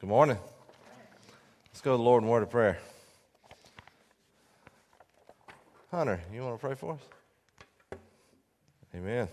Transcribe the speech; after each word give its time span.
Good 0.00 0.10
morning. 0.10 0.38
Let's 1.66 1.80
go 1.80 1.90
to 1.90 1.96
the 1.96 2.02
Lord 2.04 2.22
in 2.22 2.28
word 2.28 2.44
of 2.44 2.50
prayer. 2.50 2.78
Hunter, 5.90 6.20
you 6.32 6.40
want 6.42 6.54
to 6.54 6.60
pray 6.64 6.76
for 6.76 6.94
us? 6.94 7.98
Amen. 8.94 9.26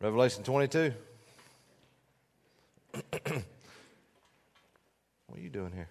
Revelation 0.00 0.44
22. 0.44 0.92
what 2.92 3.42
are 5.34 5.40
you 5.40 5.50
doing 5.50 5.72
here? 5.72 5.88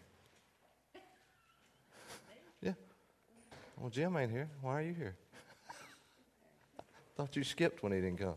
Yeah. 2.62 2.74
Well, 3.78 3.90
Jim 3.90 4.16
ain't 4.16 4.32
here. 4.32 4.48
Why 4.62 4.80
are 4.80 4.84
you 4.84 4.94
here? 4.94 5.16
Thought 7.18 7.36
you 7.36 7.44
skipped 7.44 7.84
when 7.84 7.92
he 7.92 8.00
didn't 8.00 8.20
come. 8.20 8.36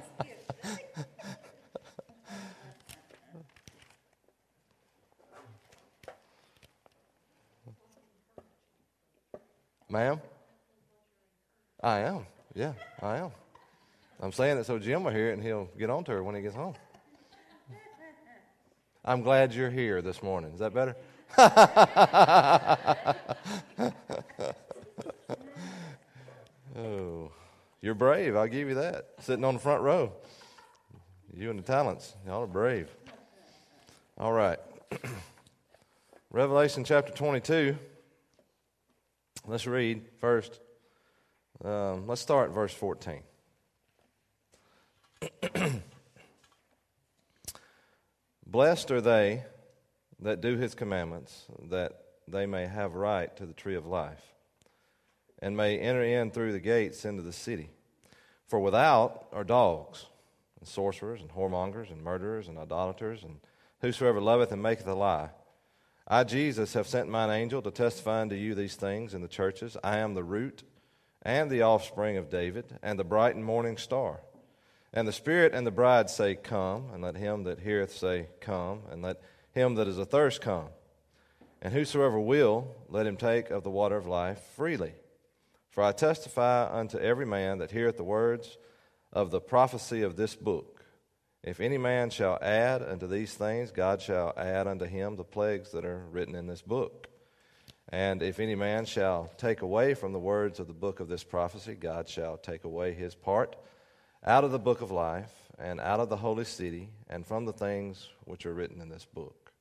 Ma'am? 9.96 10.20
I 11.82 12.00
am. 12.00 12.26
Yeah, 12.54 12.74
I 13.00 13.16
am. 13.16 13.30
I'm 14.20 14.30
saying 14.30 14.58
it 14.58 14.66
so 14.66 14.78
Jim 14.78 15.04
will 15.04 15.10
hear 15.10 15.30
it 15.30 15.32
and 15.32 15.42
he'll 15.42 15.70
get 15.78 15.88
on 15.88 16.04
to 16.04 16.12
her 16.12 16.22
when 16.22 16.34
he 16.34 16.42
gets 16.42 16.54
home. 16.54 16.74
I'm 19.06 19.22
glad 19.22 19.54
you're 19.54 19.70
here 19.70 20.02
this 20.02 20.22
morning. 20.22 20.52
Is 20.52 20.58
that 20.58 20.74
better? 20.74 20.94
oh, 26.76 27.32
you're 27.80 27.94
brave. 27.94 28.36
I'll 28.36 28.48
give 28.48 28.68
you 28.68 28.74
that. 28.74 29.12
Sitting 29.20 29.46
on 29.46 29.54
the 29.54 29.60
front 29.60 29.80
row. 29.80 30.12
You 31.34 31.48
and 31.48 31.58
the 31.58 31.62
talents. 31.62 32.12
Y'all 32.26 32.42
are 32.42 32.46
brave. 32.46 32.90
All 34.18 34.34
right. 34.34 34.58
Revelation 36.30 36.84
chapter 36.84 37.14
22. 37.14 37.78
Let's 39.48 39.64
read 39.68 40.08
first. 40.18 40.58
Um, 41.64 42.08
let's 42.08 42.20
start 42.20 42.50
verse 42.50 42.74
14. 42.74 43.22
Blessed 48.46 48.90
are 48.90 49.00
they 49.00 49.44
that 50.18 50.40
do 50.40 50.56
his 50.56 50.74
commandments, 50.74 51.44
that 51.70 51.92
they 52.26 52.44
may 52.44 52.66
have 52.66 52.94
right 52.94 53.36
to 53.36 53.46
the 53.46 53.52
tree 53.52 53.76
of 53.76 53.86
life, 53.86 54.34
and 55.38 55.56
may 55.56 55.78
enter 55.78 56.02
in 56.02 56.32
through 56.32 56.50
the 56.50 56.58
gates 56.58 57.04
into 57.04 57.22
the 57.22 57.32
city. 57.32 57.70
For 58.48 58.58
without 58.58 59.28
are 59.32 59.44
dogs, 59.44 60.06
and 60.58 60.66
sorcerers, 60.66 61.20
and 61.20 61.30
whoremongers, 61.30 61.92
and 61.92 62.02
murderers, 62.02 62.48
and 62.48 62.58
idolaters, 62.58 63.22
and 63.22 63.38
whosoever 63.80 64.20
loveth 64.20 64.50
and 64.50 64.60
maketh 64.60 64.88
a 64.88 64.94
lie. 64.94 65.30
I, 66.08 66.24
Jesus, 66.24 66.74
have 66.74 66.86
sent 66.86 67.08
mine 67.08 67.30
angel 67.30 67.62
to 67.62 67.70
testify 67.70 68.20
unto 68.20 68.36
you 68.36 68.54
these 68.54 68.76
things 68.76 69.12
in 69.12 69.22
the 69.22 69.28
churches. 69.28 69.76
I 69.82 69.98
am 69.98 70.14
the 70.14 70.22
root 70.22 70.62
and 71.22 71.50
the 71.50 71.62
offspring 71.62 72.16
of 72.16 72.30
David, 72.30 72.78
and 72.84 72.96
the 72.96 73.04
bright 73.04 73.34
and 73.34 73.44
morning 73.44 73.76
star. 73.76 74.20
And 74.92 75.08
the 75.08 75.12
Spirit 75.12 75.52
and 75.52 75.66
the 75.66 75.72
bride 75.72 76.08
say, 76.08 76.36
Come, 76.36 76.90
and 76.92 77.02
let 77.02 77.16
him 77.16 77.42
that 77.44 77.58
heareth 77.58 77.92
say, 77.92 78.28
Come, 78.40 78.82
and 78.90 79.02
let 79.02 79.20
him 79.50 79.74
that 79.74 79.88
is 79.88 79.98
athirst 79.98 80.40
come. 80.40 80.68
And 81.60 81.74
whosoever 81.74 82.20
will, 82.20 82.76
let 82.88 83.06
him 83.06 83.16
take 83.16 83.50
of 83.50 83.64
the 83.64 83.70
water 83.70 83.96
of 83.96 84.06
life 84.06 84.38
freely. 84.54 84.92
For 85.70 85.82
I 85.82 85.90
testify 85.90 86.72
unto 86.72 86.98
every 86.98 87.26
man 87.26 87.58
that 87.58 87.72
heareth 87.72 87.96
the 87.96 88.04
words 88.04 88.56
of 89.12 89.32
the 89.32 89.40
prophecy 89.40 90.02
of 90.02 90.14
this 90.14 90.36
book. 90.36 90.75
If 91.46 91.60
any 91.60 91.78
man 91.78 92.10
shall 92.10 92.38
add 92.42 92.82
unto 92.82 93.06
these 93.06 93.32
things, 93.32 93.70
God 93.70 94.02
shall 94.02 94.34
add 94.36 94.66
unto 94.66 94.84
him 94.84 95.14
the 95.14 95.22
plagues 95.22 95.70
that 95.70 95.84
are 95.84 96.04
written 96.10 96.34
in 96.34 96.48
this 96.48 96.60
book. 96.60 97.06
And 97.88 98.20
if 98.20 98.40
any 98.40 98.56
man 98.56 98.84
shall 98.84 99.30
take 99.38 99.62
away 99.62 99.94
from 99.94 100.12
the 100.12 100.18
words 100.18 100.58
of 100.58 100.66
the 100.66 100.72
book 100.72 100.98
of 100.98 101.06
this 101.06 101.22
prophecy, 101.22 101.76
God 101.76 102.08
shall 102.08 102.36
take 102.36 102.64
away 102.64 102.94
his 102.94 103.14
part 103.14 103.54
out 104.24 104.42
of 104.42 104.50
the 104.50 104.58
book 104.58 104.80
of 104.80 104.90
life, 104.90 105.30
and 105.56 105.80
out 105.80 106.00
of 106.00 106.08
the 106.08 106.16
holy 106.16 106.44
city, 106.44 106.90
and 107.08 107.24
from 107.24 107.44
the 107.44 107.52
things 107.52 108.08
which 108.24 108.44
are 108.44 108.52
written 108.52 108.80
in 108.82 108.88
this 108.88 109.04
book. 109.06 109.52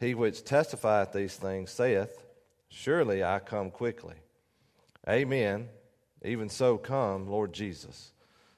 He 0.00 0.14
which 0.14 0.44
testifieth 0.44 1.12
these 1.12 1.36
things 1.36 1.70
saith, 1.70 2.24
Surely 2.70 3.22
I 3.22 3.38
come 3.38 3.70
quickly. 3.70 4.16
Amen. 5.06 5.68
Even 6.24 6.48
so 6.48 6.78
come, 6.78 7.28
Lord 7.28 7.52
Jesus. 7.52 8.12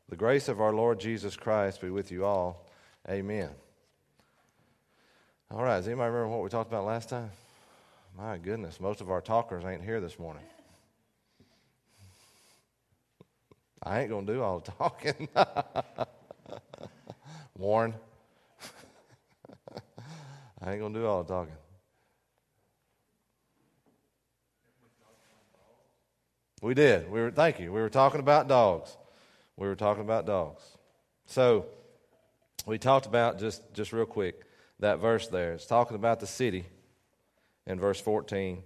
The 0.08 0.16
grace 0.16 0.48
of 0.48 0.60
our 0.60 0.72
Lord 0.72 1.00
Jesus 1.00 1.36
Christ 1.36 1.80
be 1.80 1.90
with 1.90 2.12
you 2.12 2.24
all. 2.24 2.66
Amen. 3.08 3.50
All 5.50 5.62
right, 5.62 5.76
does 5.76 5.86
anybody 5.86 6.10
remember 6.10 6.28
what 6.28 6.42
we 6.42 6.50
talked 6.50 6.70
about 6.70 6.84
last 6.84 7.08
time? 7.08 7.30
My 8.16 8.38
goodness, 8.38 8.80
most 8.80 9.00
of 9.00 9.10
our 9.10 9.20
talkers 9.20 9.64
ain't 9.64 9.82
here 9.82 10.00
this 10.00 10.18
morning. 10.18 10.44
I 13.82 14.00
ain't 14.00 14.08
going 14.08 14.26
to 14.26 14.32
do 14.32 14.42
all 14.42 14.60
the 14.60 14.70
talking. 14.72 15.28
Warren. 17.58 17.94
I 20.60 20.72
ain't 20.72 20.80
going 20.80 20.94
to 20.94 21.00
do 21.00 21.06
all 21.06 21.22
the 21.22 21.28
talking. 21.28 21.54
We 26.62 26.72
did. 26.72 27.10
We 27.10 27.20
were 27.20 27.30
thank 27.30 27.60
you. 27.60 27.72
We 27.72 27.80
were 27.80 27.90
talking 27.90 28.20
about 28.20 28.48
dogs. 28.48 28.96
We 29.56 29.68
were 29.68 29.76
talking 29.76 30.02
about 30.02 30.26
dogs. 30.26 30.62
So 31.26 31.66
we 32.66 32.78
talked 32.78 33.06
about 33.06 33.38
just 33.38 33.62
just 33.74 33.92
real 33.92 34.06
quick 34.06 34.40
that 34.80 34.98
verse 34.98 35.28
there. 35.28 35.52
It's 35.52 35.66
talking 35.66 35.96
about 35.96 36.20
the 36.20 36.26
city 36.26 36.64
in 37.66 37.78
verse 37.78 38.00
14 38.00 38.62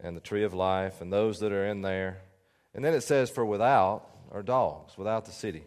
and 0.00 0.16
the 0.16 0.20
tree 0.20 0.44
of 0.44 0.54
life 0.54 1.00
and 1.00 1.12
those 1.12 1.40
that 1.40 1.52
are 1.52 1.66
in 1.66 1.82
there. 1.82 2.18
And 2.74 2.84
then 2.84 2.94
it 2.94 3.02
says 3.02 3.30
for 3.30 3.44
without 3.44 4.06
are 4.30 4.42
dogs 4.42 4.96
without 4.96 5.24
the 5.24 5.32
city 5.32 5.64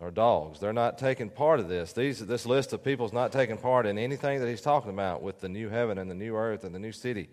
are 0.00 0.10
dogs. 0.10 0.60
They're 0.60 0.72
not 0.72 0.98
taking 0.98 1.30
part 1.30 1.60
of 1.60 1.68
this. 1.68 1.92
These, 1.92 2.20
this 2.26 2.46
list 2.46 2.72
of 2.72 2.84
people 2.84 3.06
is 3.06 3.12
not 3.12 3.32
taking 3.32 3.56
part 3.56 3.86
in 3.86 3.98
anything 3.98 4.40
that 4.40 4.48
he's 4.48 4.60
talking 4.60 4.90
about 4.90 5.22
with 5.22 5.40
the 5.40 5.48
new 5.48 5.68
heaven 5.68 5.98
and 5.98 6.10
the 6.10 6.14
new 6.14 6.36
earth 6.36 6.64
and 6.64 6.74
the 6.74 6.78
new 6.78 6.92
city. 6.92 7.28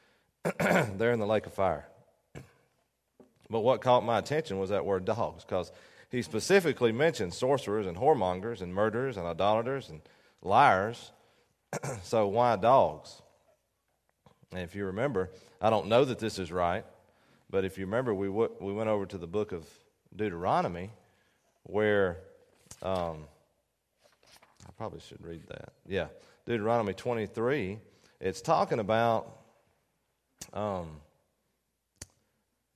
They're 0.58 1.12
in 1.12 1.20
the 1.20 1.26
lake 1.26 1.46
of 1.46 1.54
fire. 1.54 1.88
But 3.54 3.60
what 3.60 3.82
caught 3.82 4.04
my 4.04 4.18
attention 4.18 4.58
was 4.58 4.70
that 4.70 4.84
word 4.84 5.04
dogs, 5.04 5.44
because 5.44 5.70
he 6.10 6.22
specifically 6.22 6.90
mentioned 6.90 7.32
sorcerers 7.32 7.86
and 7.86 7.96
whoremongers 7.96 8.60
and 8.60 8.74
murderers 8.74 9.16
and 9.16 9.28
idolaters 9.28 9.90
and 9.90 10.00
liars. 10.42 11.12
so 12.02 12.26
why 12.26 12.56
dogs? 12.56 13.22
And 14.50 14.62
if 14.62 14.74
you 14.74 14.86
remember, 14.86 15.30
I 15.60 15.70
don't 15.70 15.86
know 15.86 16.04
that 16.04 16.18
this 16.18 16.40
is 16.40 16.50
right, 16.50 16.84
but 17.48 17.64
if 17.64 17.78
you 17.78 17.86
remember, 17.86 18.12
we, 18.12 18.26
w- 18.26 18.50
we 18.58 18.72
went 18.72 18.88
over 18.88 19.06
to 19.06 19.18
the 19.18 19.28
book 19.28 19.52
of 19.52 19.68
Deuteronomy 20.16 20.90
where 21.62 22.16
um, 22.82 23.18
I 24.66 24.72
probably 24.76 24.98
should 24.98 25.24
read 25.24 25.46
that. 25.46 25.74
Yeah, 25.86 26.08
Deuteronomy 26.44 26.92
23. 26.92 27.78
It's 28.20 28.40
talking 28.40 28.80
about 28.80 29.30
um, 30.52 30.88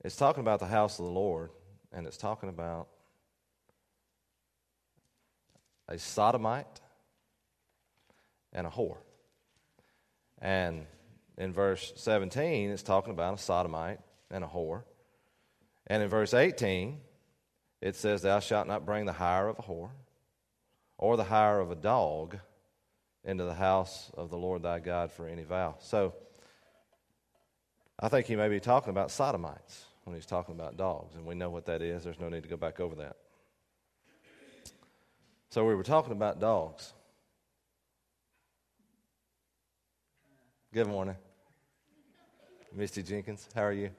it's 0.03 0.15
talking 0.15 0.41
about 0.41 0.59
the 0.59 0.67
house 0.67 0.97
of 0.99 1.05
the 1.05 1.11
Lord, 1.11 1.51
and 1.91 2.07
it's 2.07 2.17
talking 2.17 2.49
about 2.49 2.87
a 5.87 5.97
sodomite 5.97 6.81
and 8.53 8.65
a 8.65 8.69
whore. 8.69 8.97
And 10.41 10.85
in 11.37 11.51
verse 11.51 11.91
17, 11.95 12.69
it's 12.69 12.83
talking 12.83 13.11
about 13.11 13.33
a 13.33 13.37
sodomite 13.37 13.99
and 14.31 14.43
a 14.43 14.47
whore. 14.47 14.83
And 15.87 16.01
in 16.01 16.09
verse 16.09 16.33
18, 16.33 16.99
it 17.81 17.95
says, 17.95 18.21
Thou 18.21 18.39
shalt 18.39 18.67
not 18.67 18.85
bring 18.85 19.05
the 19.05 19.13
hire 19.13 19.49
of 19.49 19.59
a 19.59 19.63
whore 19.63 19.89
or 20.97 21.17
the 21.17 21.23
hire 21.23 21.59
of 21.59 21.71
a 21.71 21.75
dog 21.75 22.37
into 23.23 23.43
the 23.43 23.53
house 23.53 24.11
of 24.15 24.29
the 24.29 24.37
Lord 24.37 24.63
thy 24.63 24.79
God 24.79 25.11
for 25.11 25.27
any 25.27 25.43
vow. 25.43 25.75
So 25.79 26.13
I 27.99 28.07
think 28.07 28.27
he 28.27 28.35
may 28.35 28.47
be 28.47 28.59
talking 28.59 28.91
about 28.91 29.11
sodomites 29.11 29.85
when 30.09 30.17
he's 30.17 30.25
talking 30.25 30.55
about 30.55 30.75
dogs, 30.75 31.15
and 31.15 31.23
we 31.23 31.35
know 31.35 31.51
what 31.51 31.67
that 31.67 31.83
is. 31.83 32.03
There's 32.03 32.19
no 32.19 32.29
need 32.29 32.41
to 32.41 32.49
go 32.49 32.57
back 32.57 32.79
over 32.79 32.95
that. 32.95 33.15
So 35.51 35.63
we 35.63 35.75
were 35.75 35.83
talking 35.83 36.13
about 36.13 36.39
dogs. 36.39 36.93
Good 40.73 40.87
morning. 40.87 41.15
Misty 42.75 43.03
Jenkins, 43.03 43.47
how 43.53 43.61
are 43.61 43.71
you? 43.71 43.91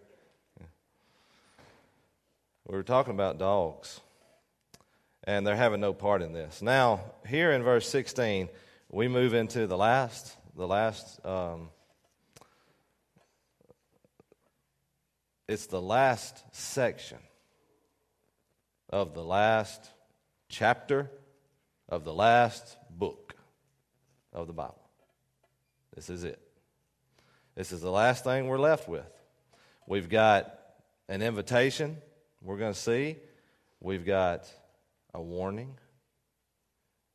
We 2.67 2.77
were 2.77 2.83
talking 2.83 3.15
about 3.15 3.39
dogs, 3.39 4.01
and 5.23 5.47
they're 5.47 5.55
having 5.55 5.81
no 5.81 5.93
part 5.93 6.23
in 6.23 6.33
this. 6.33 6.61
Now, 6.61 7.03
here 7.25 7.53
in 7.53 7.63
verse 7.63 7.89
16, 7.89 8.49
we 8.91 9.07
move 9.07 9.33
into 9.33 9.69
the 9.69 9.77
last, 9.77 10.37
the 10.57 10.67
last, 10.67 11.25
um, 11.25 11.69
it's 15.51 15.67
the 15.67 15.83
last 15.83 16.45
section 16.53 17.19
of 18.89 19.15
the 19.15 19.25
last 19.25 19.91
chapter 20.49 21.11
of 21.89 22.05
the 22.05 22.15
last 22.15 22.77
book 22.89 23.35
of 24.33 24.47
the 24.47 24.53
Bible. 24.53 24.81
This 25.93 26.09
is 26.09 26.23
it. 26.23 26.41
This 27.57 27.73
is 27.73 27.81
the 27.81 27.91
last 27.91 28.23
thing 28.23 28.47
we're 28.47 28.61
left 28.61 28.89
with. 28.89 29.11
We've 29.89 30.09
got 30.09 30.57
an 31.09 31.21
invitation 31.21 31.97
we're 32.41 32.57
going 32.57 32.73
to 32.73 32.79
see, 32.79 33.17
we've 33.81 34.07
got 34.07 34.49
a 35.13 35.21
warning, 35.21 35.75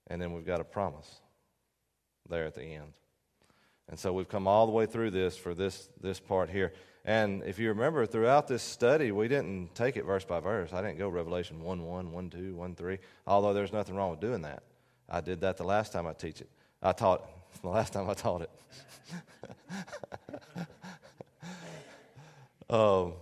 and 0.07 0.21
then 0.21 0.33
we've 0.33 0.45
got 0.45 0.59
a 0.59 0.65
promise 0.65 1.09
there 2.29 2.45
at 2.45 2.53
the 2.53 2.63
end. 2.63 2.91
And 3.87 3.97
so 3.97 4.11
we've 4.11 4.27
come 4.27 4.45
all 4.45 4.65
the 4.65 4.73
way 4.73 4.87
through 4.87 5.11
this 5.11 5.37
for 5.37 5.53
this, 5.53 5.87
this 6.01 6.19
part 6.19 6.49
here. 6.49 6.73
And 7.07 7.43
if 7.43 7.59
you 7.59 7.69
remember, 7.69 8.07
throughout 8.07 8.47
this 8.47 8.63
study, 8.63 9.11
we 9.11 9.27
didn't 9.27 9.75
take 9.75 9.95
it 9.95 10.05
verse 10.05 10.25
by 10.25 10.39
verse. 10.39 10.73
I 10.73 10.81
didn't 10.81 10.97
go 10.97 11.07
Revelation 11.07 11.61
1 11.61 11.83
1, 11.83 12.11
1 12.11 12.29
2, 12.31 12.55
1 12.55 12.75
3, 12.75 12.97
although 13.27 13.53
there's 13.53 13.71
nothing 13.71 13.95
wrong 13.95 14.09
with 14.09 14.19
doing 14.19 14.41
that. 14.41 14.63
I 15.07 15.21
did 15.21 15.41
that 15.41 15.57
the 15.57 15.63
last 15.63 15.93
time 15.93 16.07
I 16.07 16.13
teach 16.13 16.41
it. 16.41 16.49
I 16.81 16.93
taught 16.93 17.29
the 17.61 17.69
last 17.69 17.93
time 17.93 18.09
I 18.09 18.15
taught 18.15 18.41
it. 18.41 18.49
um, 22.71 23.13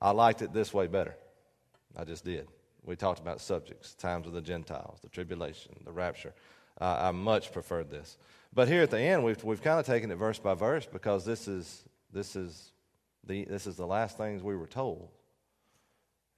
I 0.00 0.12
liked 0.12 0.42
it 0.42 0.52
this 0.52 0.72
way 0.72 0.86
better. 0.86 1.16
I 1.96 2.04
just 2.04 2.24
did. 2.24 2.46
We 2.84 2.94
talked 2.94 3.20
about 3.20 3.40
subjects, 3.40 3.94
times 3.94 4.26
of 4.26 4.32
the 4.32 4.40
Gentiles, 4.40 5.00
the 5.02 5.08
tribulation, 5.08 5.74
the 5.84 5.92
rapture. 5.92 6.32
Uh, 6.80 6.96
I 7.00 7.10
much 7.10 7.52
preferred 7.52 7.90
this. 7.90 8.18
But 8.54 8.68
here 8.68 8.82
at 8.82 8.90
the 8.90 9.00
end, 9.00 9.24
we've, 9.24 9.42
we've 9.44 9.62
kind 9.62 9.80
of 9.80 9.86
taken 9.86 10.10
it 10.10 10.16
verse 10.16 10.38
by 10.38 10.54
verse 10.54 10.86
because 10.86 11.24
this 11.24 11.48
is, 11.48 11.84
this 12.12 12.34
is, 12.34 12.71
the, 13.24 13.44
this 13.44 13.66
is 13.66 13.76
the 13.76 13.86
last 13.86 14.16
things 14.16 14.42
we 14.42 14.56
were 14.56 14.66
told. 14.66 15.08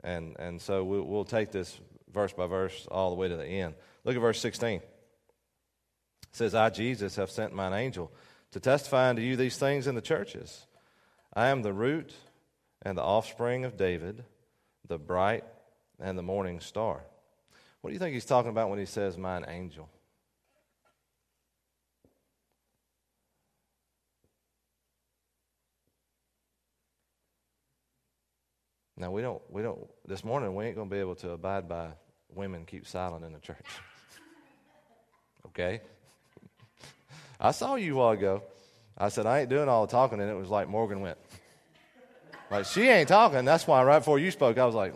And, 0.02 0.36
and 0.38 0.60
so 0.60 0.84
we'll, 0.84 1.04
we'll 1.04 1.25
take 1.25 1.50
this 1.50 1.78
verse 2.12 2.32
by 2.32 2.46
verse 2.46 2.86
all 2.90 3.10
the 3.10 3.16
way 3.16 3.28
to 3.28 3.36
the 3.36 3.46
end. 3.46 3.75
Look 4.04 4.14
at 4.16 4.20
verse 4.20 4.40
16. 4.40 4.81
It 4.81 4.82
says, 6.32 6.54
I, 6.54 6.70
Jesus, 6.70 7.16
have 7.16 7.31
sent 7.31 7.54
mine 7.54 7.72
angel 7.72 8.12
to 8.52 8.60
testify 8.60 9.08
unto 9.08 9.22
you 9.22 9.36
these 9.36 9.56
things 9.56 9.86
in 9.86 9.94
the 9.94 10.00
churches. 10.00 10.66
I 11.32 11.48
am 11.48 11.62
the 11.62 11.72
root 11.72 12.14
and 12.82 12.96
the 12.98 13.02
offspring 13.02 13.64
of 13.64 13.76
David, 13.76 14.25
the 14.87 14.98
bright 14.98 15.44
and 15.98 16.19
the 16.19 16.22
morning 16.22 16.60
star. 16.60 17.00
What 17.80 17.90
do 17.90 17.94
you 17.94 17.98
think 17.98 18.14
he's 18.14 18.25
talking 18.25 18.50
about 18.50 18.70
when 18.70 18.78
he 18.78 18.87
says, 18.87 19.16
mine 19.16 19.44
angel? 19.48 19.88
Now 29.04 29.10
we 29.10 29.20
don't 29.20 29.42
we 29.50 29.60
don't 29.60 29.86
this 30.08 30.24
morning 30.24 30.54
we 30.54 30.64
ain't 30.64 30.76
gonna 30.76 30.88
be 30.88 30.96
able 30.96 31.14
to 31.16 31.32
abide 31.32 31.68
by 31.68 31.88
women 32.34 32.64
keep 32.64 32.86
silent 32.86 33.22
in 33.22 33.34
the 33.34 33.38
church. 33.38 33.66
okay? 35.48 35.82
I 37.38 37.50
saw 37.50 37.74
you 37.74 37.96
a 37.96 37.98
while 37.98 38.10
ago. 38.12 38.42
I 38.96 39.10
said, 39.10 39.26
I 39.26 39.40
ain't 39.40 39.50
doing 39.50 39.68
all 39.68 39.84
the 39.84 39.90
talking, 39.90 40.22
and 40.22 40.30
it 40.30 40.34
was 40.34 40.48
like 40.48 40.70
Morgan 40.70 41.02
went. 41.02 41.18
Like, 42.50 42.64
she 42.64 42.88
ain't 42.88 43.06
talking. 43.06 43.44
That's 43.44 43.66
why 43.66 43.84
right 43.84 43.98
before 43.98 44.18
you 44.18 44.30
spoke, 44.30 44.56
I 44.56 44.64
was 44.64 44.74
like, 44.74 44.94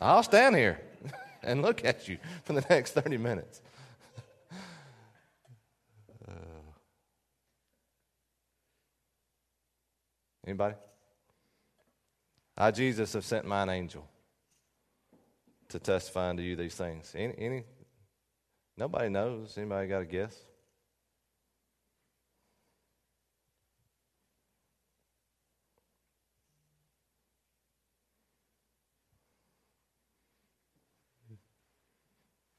I'll 0.00 0.22
stand 0.22 0.56
here 0.56 0.80
and 1.42 1.60
look 1.60 1.84
at 1.84 2.08
you 2.08 2.16
for 2.44 2.54
the 2.54 2.64
next 2.70 2.92
30 2.92 3.18
minutes. 3.18 3.60
Uh, 6.26 6.32
anybody? 10.46 10.74
I, 12.56 12.70
Jesus, 12.70 13.12
have 13.14 13.24
sent 13.24 13.46
mine 13.46 13.68
angel 13.68 14.08
to 15.68 15.78
testify 15.78 16.30
unto 16.30 16.42
you 16.42 16.54
these 16.54 16.74
things. 16.74 17.12
Any, 17.16 17.34
any 17.36 17.64
nobody 18.76 19.08
knows. 19.08 19.58
Anybody 19.58 19.88
got 19.88 20.02
a 20.02 20.04
guess? 20.04 20.36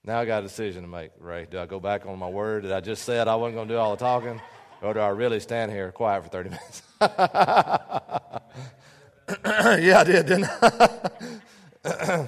Now 0.04 0.20
I 0.20 0.26
got 0.26 0.40
a 0.40 0.48
decision 0.48 0.84
to 0.84 0.88
make, 0.88 1.12
Ray. 1.20 1.48
Do 1.50 1.58
I 1.58 1.66
go 1.66 1.80
back 1.80 2.06
on 2.06 2.20
my 2.20 2.30
word 2.30 2.66
that 2.66 2.74
I 2.74 2.80
just 2.80 3.04
said 3.06 3.28
I 3.28 3.36
wasn't 3.36 3.56
going 3.56 3.68
to 3.70 3.74
do 3.74 3.78
all 3.80 3.96
the 3.96 4.00
talking? 4.00 4.40
Or 4.84 4.94
do 4.94 5.00
I 5.00 5.08
really 5.08 5.40
stand 5.40 5.72
here 5.72 5.92
quiet 5.92 6.24
for 6.24 6.30
30 6.30 6.50
minutes? 6.50 6.84
yeah, 9.46 10.00
I 10.00 10.04
did, 10.04 10.26
didn't 10.26 10.48
I? 10.62 11.00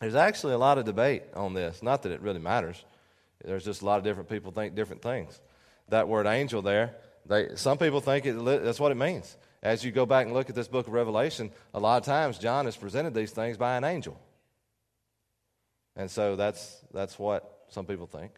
There's 0.00 0.14
actually 0.14 0.54
a 0.54 0.58
lot 0.58 0.78
of 0.78 0.84
debate 0.84 1.22
on 1.34 1.54
this. 1.54 1.82
Not 1.82 2.02
that 2.02 2.12
it 2.12 2.20
really 2.20 2.40
matters. 2.40 2.84
There's 3.44 3.64
just 3.64 3.82
a 3.82 3.84
lot 3.84 3.98
of 3.98 4.04
different 4.04 4.28
people 4.28 4.52
think 4.52 4.74
different 4.74 5.02
things. 5.02 5.40
That 5.88 6.08
word 6.08 6.26
angel 6.26 6.62
there, 6.62 6.94
they, 7.26 7.56
some 7.56 7.78
people 7.78 8.00
think 8.00 8.26
it, 8.26 8.32
that's 8.34 8.80
what 8.80 8.92
it 8.92 8.96
means. 8.96 9.36
As 9.62 9.84
you 9.84 9.92
go 9.92 10.04
back 10.06 10.26
and 10.26 10.34
look 10.34 10.50
at 10.50 10.54
this 10.54 10.68
book 10.68 10.86
of 10.86 10.92
Revelation, 10.92 11.50
a 11.72 11.80
lot 11.80 11.96
of 11.96 12.04
times 12.04 12.38
John 12.38 12.66
has 12.66 12.76
presented 12.76 13.14
these 13.14 13.30
things 13.30 13.56
by 13.56 13.76
an 13.76 13.84
angel. 13.84 14.20
And 15.96 16.10
so 16.10 16.36
that's, 16.36 16.82
that's 16.92 17.18
what 17.18 17.64
some 17.68 17.86
people 17.86 18.06
think. 18.06 18.32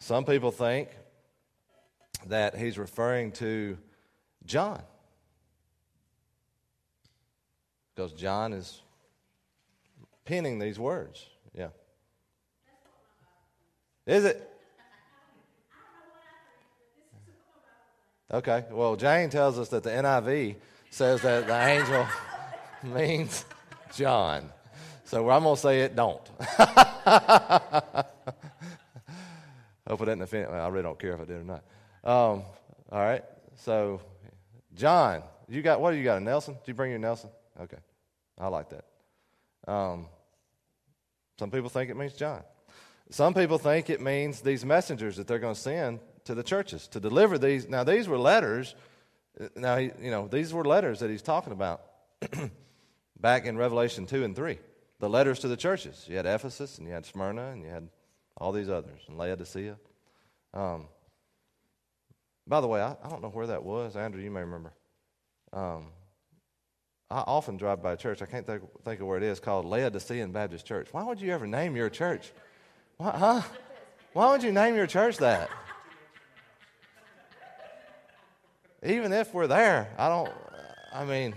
Some 0.00 0.24
people 0.24 0.50
think 0.50 0.88
that 2.26 2.56
he's 2.56 2.78
referring 2.78 3.32
to 3.32 3.78
John. 4.44 4.82
Because 8.00 8.14
John 8.14 8.54
is 8.54 8.80
penning 10.24 10.58
these 10.58 10.78
words. 10.78 11.28
Yeah. 11.52 11.68
Is 14.06 14.24
it? 14.24 14.50
Okay. 18.32 18.64
Well, 18.70 18.96
Jane 18.96 19.28
tells 19.28 19.58
us 19.58 19.68
that 19.68 19.82
the 19.82 19.90
NIV 19.90 20.56
says 20.88 21.20
that 21.20 21.46
the 21.46 21.62
angel 21.62 22.06
means 22.94 23.44
John. 23.94 24.50
So 25.04 25.28
I'm 25.28 25.42
going 25.42 25.56
to 25.56 25.60
say 25.60 25.82
it 25.82 25.94
don't. 25.94 26.26
Hope 29.86 30.00
it 30.00 30.04
doesn't 30.06 30.22
offend. 30.22 30.50
Well, 30.50 30.64
I 30.64 30.68
really 30.68 30.84
don't 30.84 30.98
care 30.98 31.12
if 31.12 31.20
I 31.20 31.24
did 31.26 31.36
or 31.36 31.44
not. 31.44 31.62
Um, 32.02 32.44
all 32.90 33.02
right. 33.04 33.24
So, 33.56 34.00
John, 34.74 35.22
you 35.50 35.60
got 35.60 35.82
what? 35.82 35.90
Do 35.90 35.98
you 35.98 36.04
got 36.04 36.16
a 36.16 36.24
Nelson? 36.24 36.54
Did 36.54 36.68
you 36.68 36.72
bring 36.72 36.88
your 36.88 36.98
Nelson? 36.98 37.28
Okay, 37.60 37.76
I 38.40 38.48
like 38.48 38.70
that. 38.70 38.84
Um, 39.70 40.06
some 41.38 41.50
people 41.50 41.68
think 41.68 41.90
it 41.90 41.96
means 41.96 42.14
John. 42.14 42.42
Some 43.10 43.34
people 43.34 43.58
think 43.58 43.90
it 43.90 44.00
means 44.00 44.40
these 44.40 44.64
messengers 44.64 45.16
that 45.16 45.26
they're 45.26 45.38
going 45.38 45.54
to 45.54 45.60
send 45.60 46.00
to 46.24 46.34
the 46.34 46.42
churches 46.42 46.88
to 46.88 47.00
deliver 47.00 47.38
these. 47.38 47.68
Now, 47.68 47.84
these 47.84 48.08
were 48.08 48.18
letters. 48.18 48.74
Now, 49.56 49.76
you 49.76 50.10
know, 50.10 50.28
these 50.28 50.52
were 50.54 50.64
letters 50.64 51.00
that 51.00 51.10
he's 51.10 51.22
talking 51.22 51.52
about 51.52 51.82
back 53.20 53.46
in 53.46 53.56
Revelation 53.56 54.06
2 54.06 54.24
and 54.24 54.34
3 54.34 54.58
the 55.00 55.08
letters 55.08 55.40
to 55.40 55.48
the 55.48 55.56
churches. 55.56 56.06
You 56.08 56.16
had 56.16 56.26
Ephesus, 56.26 56.78
and 56.78 56.86
you 56.86 56.92
had 56.92 57.06
Smyrna, 57.06 57.48
and 57.50 57.62
you 57.62 57.70
had 57.70 57.88
all 58.36 58.52
these 58.52 58.68
others, 58.68 59.00
and 59.08 59.18
Laodicea. 59.18 59.76
Um, 60.54 60.88
by 62.46 62.60
the 62.60 62.68
way, 62.68 62.80
I, 62.80 62.96
I, 63.02 63.08
don't 63.08 63.22
know 63.22 63.30
where 63.30 63.46
that 63.48 63.64
was. 63.64 63.96
Andrew, 63.96 64.22
you 64.22 64.30
may 64.30 64.40
remember. 64.40 64.72
Um, 65.52 65.88
I 67.10 67.24
often 67.26 67.56
drive 67.56 67.82
by 67.82 67.92
a 67.92 67.96
church. 67.96 68.22
I 68.22 68.26
can't 68.26 68.46
think, 68.46 68.62
think 68.84 69.00
of 69.00 69.06
where 69.06 69.16
it 69.16 69.24
is 69.24 69.40
called 69.40 69.66
Laodicean 69.66 70.30
Baptist 70.30 70.64
Church. 70.64 70.88
Why 70.92 71.02
would 71.02 71.20
you 71.20 71.32
ever 71.32 71.46
name 71.46 71.74
your 71.74 71.90
church? 71.90 72.32
Why, 72.98 73.10
huh? 73.10 73.42
Why 74.12 74.30
would 74.30 74.42
you 74.42 74.52
name 74.52 74.76
your 74.76 74.86
church 74.86 75.16
that? 75.18 75.50
Even 78.84 79.12
if 79.12 79.34
we're 79.34 79.48
there, 79.48 79.92
I 79.98 80.08
don't, 80.08 80.30
I 80.92 81.04
mean, 81.04 81.34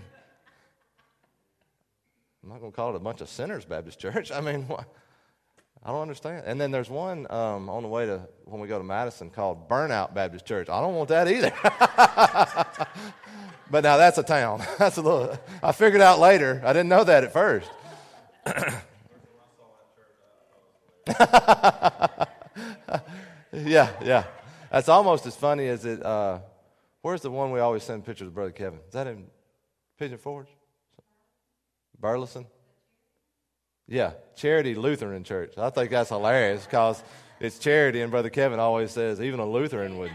I'm 2.43 2.49
not 2.49 2.59
going 2.59 2.71
to 2.71 2.75
call 2.75 2.91
it 2.91 2.95
a 2.95 2.99
bunch 2.99 3.21
of 3.21 3.29
sinners 3.29 3.65
Baptist 3.65 3.99
church. 3.99 4.31
I 4.35 4.41
mean, 4.41 4.67
what? 4.67 4.85
I 5.85 5.91
don't 5.91 6.01
understand. 6.01 6.43
And 6.45 6.59
then 6.61 6.71
there's 6.71 6.89
one 6.89 7.27
um, 7.29 7.69
on 7.69 7.83
the 7.83 7.89
way 7.89 8.05
to 8.05 8.21
when 8.45 8.61
we 8.61 8.69
go 8.69 8.77
to 8.77 8.83
Madison 8.83 9.29
called 9.29 9.67
Burnout 9.67 10.13
Baptist 10.13 10.45
Church. 10.45 10.69
I 10.69 10.79
don't 10.79 10.95
want 10.95 11.09
that 11.09 11.27
either. 11.27 11.51
but 13.69 13.83
now 13.83 13.97
that's 13.97 14.17
a 14.17 14.23
town. 14.23 14.63
That's 14.77 14.97
a 14.97 15.01
little. 15.01 15.37
I 15.61 15.73
figured 15.73 16.01
out 16.01 16.19
later. 16.19 16.61
I 16.63 16.71
didn't 16.71 16.89
know 16.89 17.03
that 17.03 17.25
at 17.25 17.33
first. 17.33 17.69
yeah, 23.51 23.89
yeah. 24.01 24.23
That's 24.71 24.87
almost 24.87 25.25
as 25.25 25.35
funny 25.35 25.67
as 25.67 25.83
it. 25.85 26.01
Uh, 26.05 26.39
where's 27.01 27.21
the 27.21 27.31
one 27.31 27.51
we 27.51 27.59
always 27.59 27.83
send 27.83 28.05
pictures 28.05 28.27
of 28.27 28.33
Brother 28.33 28.51
Kevin? 28.51 28.79
Is 28.87 28.93
that 28.93 29.07
in 29.07 29.25
Pigeon 29.97 30.17
Forge? 30.17 30.47
Burleson? 31.99 32.45
Yeah, 33.87 34.13
Charity 34.35 34.75
Lutheran 34.75 35.23
Church. 35.23 35.57
I 35.57 35.69
think 35.69 35.91
that's 35.91 36.09
hilarious 36.09 36.65
because 36.65 37.03
it's 37.39 37.59
charity, 37.59 38.01
and 38.01 38.11
Brother 38.11 38.29
Kevin 38.29 38.59
always 38.59 38.91
says 38.91 39.21
even 39.21 39.39
a 39.39 39.45
Lutheran 39.45 39.97
would 39.97 40.11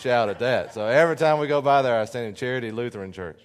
shout 0.00 0.28
at 0.28 0.38
that. 0.38 0.72
So 0.74 0.86
every 0.86 1.16
time 1.16 1.38
we 1.38 1.46
go 1.46 1.60
by 1.60 1.82
there, 1.82 2.00
I 2.00 2.04
send 2.06 2.26
him 2.26 2.34
Charity 2.34 2.70
Lutheran 2.70 3.12
Church. 3.12 3.40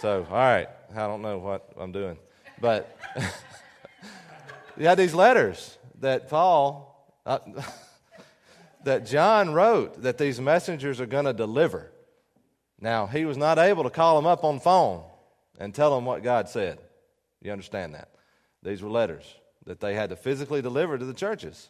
So, 0.00 0.26
all 0.28 0.36
right, 0.36 0.68
I 0.94 1.06
don't 1.06 1.22
know 1.22 1.38
what 1.38 1.72
I'm 1.78 1.92
doing. 1.92 2.16
But 2.60 2.96
you 4.76 4.86
had 4.86 4.98
these 4.98 5.14
letters 5.14 5.78
that 6.00 6.28
Paul 6.28 6.88
Uh, 7.26 7.38
that 8.84 9.06
John 9.06 9.52
wrote 9.52 10.02
that 10.02 10.18
these 10.18 10.40
messengers 10.40 11.00
are 11.00 11.06
going 11.06 11.26
to 11.26 11.32
deliver. 11.32 11.92
Now, 12.80 13.06
he 13.06 13.24
was 13.26 13.36
not 13.36 13.58
able 13.58 13.84
to 13.84 13.90
call 13.90 14.16
them 14.16 14.26
up 14.26 14.42
on 14.42 14.58
phone 14.58 15.04
and 15.58 15.74
tell 15.74 15.94
them 15.94 16.06
what 16.06 16.22
God 16.22 16.48
said. 16.48 16.78
You 17.42 17.52
understand 17.52 17.94
that? 17.94 18.09
These 18.62 18.82
were 18.82 18.90
letters 18.90 19.34
that 19.66 19.80
they 19.80 19.94
had 19.94 20.10
to 20.10 20.16
physically 20.16 20.62
deliver 20.62 20.98
to 20.98 21.04
the 21.04 21.14
churches. 21.14 21.68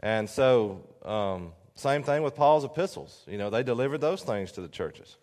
And 0.00 0.28
so, 0.28 0.82
um, 1.04 1.52
same 1.74 2.02
thing 2.02 2.22
with 2.22 2.34
Paul's 2.34 2.64
epistles. 2.64 3.24
You 3.26 3.38
know, 3.38 3.50
they 3.50 3.62
delivered 3.62 4.00
those 4.00 4.22
things 4.22 4.52
to 4.52 4.60
the 4.60 4.68
churches. 4.68 5.16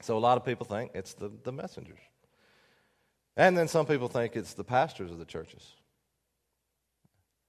So, 0.00 0.16
a 0.16 0.20
lot 0.20 0.36
of 0.36 0.44
people 0.44 0.66
think 0.66 0.92
it's 0.94 1.14
the, 1.14 1.30
the 1.42 1.52
messengers. 1.52 1.98
And 3.36 3.56
then 3.56 3.68
some 3.68 3.86
people 3.86 4.08
think 4.08 4.36
it's 4.36 4.54
the 4.54 4.64
pastors 4.64 5.10
of 5.10 5.18
the 5.18 5.24
churches. 5.24 5.74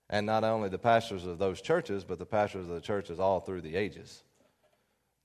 And 0.09 0.25
not 0.25 0.43
only 0.43 0.69
the 0.69 0.77
pastors 0.77 1.25
of 1.25 1.39
those 1.39 1.61
churches, 1.61 2.03
but 2.03 2.19
the 2.19 2.25
pastors 2.25 2.67
of 2.67 2.75
the 2.75 2.81
churches 2.81 3.19
all 3.19 3.39
through 3.39 3.61
the 3.61 3.75
ages 3.75 4.23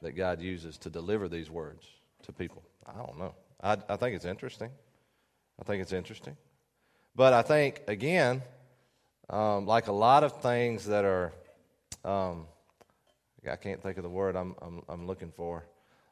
that 0.00 0.12
God 0.12 0.40
uses 0.40 0.78
to 0.78 0.90
deliver 0.90 1.28
these 1.28 1.50
words 1.50 1.86
to 2.22 2.32
people. 2.32 2.62
I 2.86 2.96
don't 2.96 3.18
know. 3.18 3.34
I, 3.62 3.76
I 3.88 3.96
think 3.96 4.16
it's 4.16 4.24
interesting. 4.24 4.70
I 5.60 5.64
think 5.64 5.82
it's 5.82 5.92
interesting. 5.92 6.36
But 7.14 7.32
I 7.32 7.42
think, 7.42 7.82
again, 7.88 8.42
um, 9.28 9.66
like 9.66 9.88
a 9.88 9.92
lot 9.92 10.24
of 10.24 10.40
things 10.40 10.86
that 10.86 11.04
are, 11.04 11.32
um, 12.04 12.46
I 13.50 13.56
can't 13.56 13.82
think 13.82 13.96
of 13.96 14.02
the 14.02 14.08
word 14.08 14.36
I'm, 14.36 14.54
I'm, 14.62 14.82
I'm 14.88 15.06
looking 15.06 15.32
for. 15.32 15.66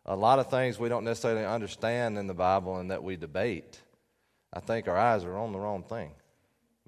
A 0.05 0.17
lot 0.17 0.39
of 0.39 0.51
things 0.51 0.79
we 0.79 0.89
don't 0.89 1.05
necessarily 1.05 1.45
understand 1.45 2.19
in 2.19 2.27
the 2.27 2.35
Bible 2.35 2.77
and 2.79 2.91
that 2.91 3.03
we 3.03 3.17
debate. 3.17 3.81
I 4.53 4.61
think 4.61 4.89
our 4.89 4.97
eyes 4.97 5.25
are 5.25 5.37
on 5.37 5.53
the 5.53 5.59
wrong 5.59 5.83
thing 5.83 6.13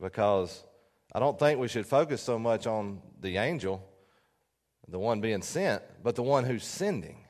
because 0.01 0.65
I 1.13 1.19
don't 1.19 1.39
think 1.39 1.59
we 1.59 1.69
should 1.69 1.87
focus 1.87 2.23
so 2.23 2.39
much 2.39 2.67
on 2.67 3.01
the 3.21 3.39
angel, 3.39 3.85
the 4.89 4.99
one 4.99 5.21
being 5.21 5.43
sent, 5.43 5.83
but 6.03 6.15
the 6.15 6.23
one 6.23 6.45
who's 6.45 6.65
sending. 6.65 7.25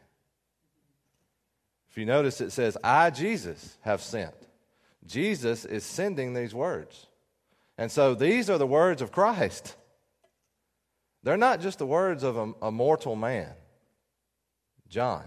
If 1.91 1.97
you 1.97 2.05
notice, 2.05 2.41
it 2.41 2.51
says, 2.51 2.77
I, 2.85 3.11
Jesus, 3.11 3.77
have 3.83 4.03
sent. 4.03 4.35
Jesus 5.09 5.65
is 5.65 5.85
sending 5.85 6.35
these 6.35 6.55
words. 6.55 7.07
And 7.79 7.91
so 7.91 8.15
these 8.15 8.51
are 8.51 8.59
the 8.59 8.67
words 8.67 9.01
of 9.01 9.11
Christ. 9.11 9.75
They're 11.23 11.37
not 11.37 11.61
just 11.61 11.79
the 11.79 11.87
words 11.87 12.23
of 12.23 12.37
a, 12.37 12.53
a 12.63 12.71
mortal 12.71 13.17
man, 13.17 13.53
John. 14.89 15.25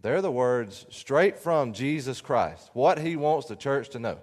They're 0.00 0.20
the 0.20 0.30
words 0.30 0.84
straight 0.90 1.38
from 1.38 1.72
Jesus 1.72 2.20
Christ, 2.20 2.70
what 2.74 2.98
he 2.98 3.16
wants 3.16 3.48
the 3.48 3.56
church 3.56 3.90
to 3.90 3.98
know. 3.98 4.18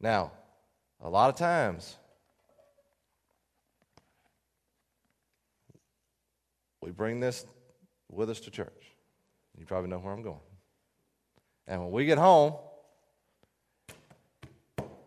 Now, 0.00 0.32
a 1.00 1.08
lot 1.08 1.30
of 1.30 1.36
times, 1.36 1.96
we 6.80 6.90
bring 6.90 7.20
this 7.20 7.44
with 8.10 8.30
us 8.30 8.40
to 8.40 8.50
church. 8.50 8.94
You 9.58 9.64
probably 9.64 9.90
know 9.90 9.98
where 9.98 10.12
I'm 10.12 10.22
going. 10.22 10.40
And 11.68 11.82
when 11.82 11.90
we 11.90 12.04
get 12.04 12.18
home, 12.18 12.54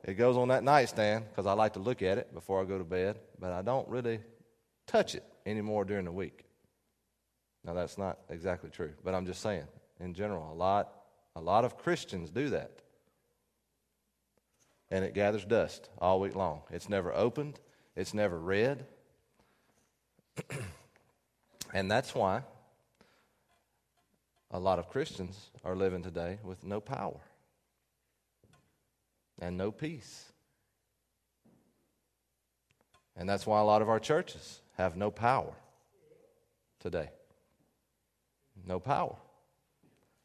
it 0.04 0.16
goes 0.16 0.38
on 0.38 0.48
that 0.50 0.64
nightstand 0.64 1.26
because 1.30 1.46
I 1.46 1.54
like 1.54 1.74
to 1.74 1.80
look 1.80 2.02
at 2.02 2.18
it 2.18 2.34
before 2.34 2.62
I 2.62 2.66
go 2.66 2.78
to 2.78 2.84
bed, 2.84 3.20
but 3.40 3.52
I 3.52 3.62
don't 3.62 3.88
really 3.88 4.20
touch 4.88 5.16
it 5.16 5.24
anymore 5.46 5.86
during 5.86 6.06
the 6.06 6.12
week. 6.12 6.46
Now 7.64 7.74
that's 7.74 7.98
not 7.98 8.18
exactly 8.30 8.70
true, 8.70 8.94
but 9.04 9.14
I'm 9.14 9.26
just 9.26 9.42
saying 9.42 9.68
in 10.00 10.14
general, 10.14 10.52
a 10.52 10.56
lot 10.56 10.94
a 11.36 11.42
lot 11.42 11.64
of 11.64 11.78
Christians 11.78 12.30
do 12.30 12.50
that. 12.50 12.72
And 14.92 15.06
it 15.06 15.14
gathers 15.14 15.46
dust 15.46 15.90
all 16.00 16.20
week 16.20 16.36
long. 16.36 16.62
It's 16.72 16.90
never 16.90 17.14
opened, 17.14 17.60
it's 17.96 18.14
never 18.14 18.40
read. 18.40 18.86
and 21.74 21.90
that's 21.92 22.16
why 22.16 22.44
a 24.52 24.60
lot 24.60 24.80
of 24.80 24.90
Christians 24.90 25.52
are 25.64 25.76
living 25.76 26.04
today 26.04 26.40
with 26.44 26.64
no 26.64 26.80
power 26.80 27.20
and 29.40 29.58
no 29.58 29.72
peace. 29.72 30.26
And 33.16 33.28
that's 33.28 33.46
why 33.46 33.60
a 33.60 33.64
lot 33.64 33.82
of 33.82 33.90
our 33.90 34.00
churches 34.00 34.62
have 34.78 34.96
no 34.96 35.12
power 35.12 35.54
today. 36.80 37.10
No 38.66 38.80
power. 38.80 39.16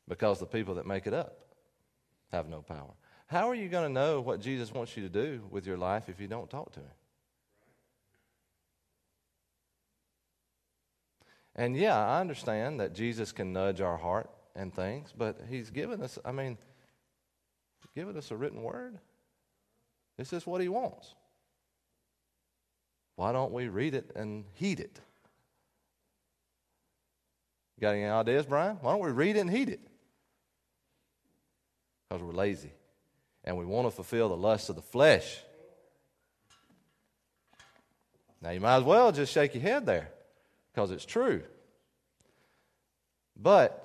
Because 0.09 0.39
the 0.39 0.47
people 0.47 0.75
that 0.77 0.87
make 0.87 1.07
it 1.07 1.15
up 1.15 1.39
have 2.31 2.49
no 2.49 2.63
power. 2.63 2.93
How 3.27 3.49
are 3.49 3.55
you 3.55 3.69
going 3.69 3.89
to 3.89 3.93
know 3.93 4.21
what 4.21 4.41
Jesus 4.41 4.73
wants 4.73 4.97
you 4.97 5.03
to 5.03 5.09
do 5.09 5.43
with 5.51 5.67
your 5.67 5.77
life 5.77 6.09
if 6.09 6.21
you 6.21 6.29
don't 6.29 6.49
talk 6.49 6.73
to 6.73 6.81
Him? 6.81 6.91
And 11.57 11.77
yeah, 11.77 11.97
I 11.97 12.21
understand 12.21 12.81
that 12.81 12.95
Jesus 12.95 13.33
can 13.33 13.53
nudge 13.53 13.81
our 13.81 13.97
heart 13.97 14.29
and 14.57 14.75
things, 14.75 15.13
but 15.17 15.41
He's 15.49 15.71
given 15.71 16.03
us, 16.03 16.19
I 16.25 16.33
mean, 16.33 16.59
given 17.95 18.17
us 18.17 18.31
a 18.31 18.37
written 18.37 18.63
word. 18.63 18.99
This 20.17 20.33
is 20.33 20.47
what 20.47 20.61
He 20.61 20.69
wants. 20.69 21.15
Why 23.17 23.33
don't 23.33 23.53
we 23.53 23.69
read 23.69 23.95
it 23.95 24.11
and 24.17 24.45
heed 24.55 24.81
it? 24.81 25.01
got 27.81 27.91
any 27.91 28.05
ideas, 28.07 28.47
Brian? 28.47 28.77
Why 28.81 28.93
don't 28.93 29.05
we 29.05 29.11
read 29.11 29.37
it 29.37 29.41
and 29.41 29.51
heed 29.51 29.69
it? 29.69 29.81
Because 32.09 32.23
we're 32.23 32.33
lazy 32.33 32.73
and 33.45 33.59
we 33.59 33.67
want 33.67 33.87
to 33.87 33.91
fulfill 33.91 34.31
the 34.31 34.37
lusts 34.37 34.71
of 34.71 34.77
the 34.77 34.83
flesh. 34.83 35.39
Now, 38.41 38.51
you 38.51 38.61
might 38.61 38.77
as 38.77 38.85
well 38.85 39.13
just 39.13 39.33
shake 39.33 39.55
your 39.55 39.63
head 39.63 39.85
there 39.85 40.14
because 40.75 40.91
it's 40.91 41.05
true. 41.05 41.43
But 43.37 43.81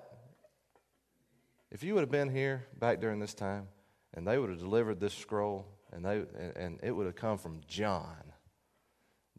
if 1.72 1.84
you 1.84 1.94
would 1.94 2.02
have 2.02 2.12
been 2.12 2.30
here 2.30 2.66
back 2.80 3.00
during 3.00 3.20
this 3.20 3.34
time 3.34 3.68
and 4.14 4.28
they 4.28 4.38
would 4.38 4.50
have 4.50 4.60
delivered 4.60 5.00
this 5.00 5.14
scroll 5.14 5.68
and, 5.92 6.04
they, 6.04 6.24
and 6.56 6.80
it 6.82 6.92
would 6.92 7.06
have 7.06 7.16
come 7.16 7.38
from 7.38 7.62
John, 7.68 8.34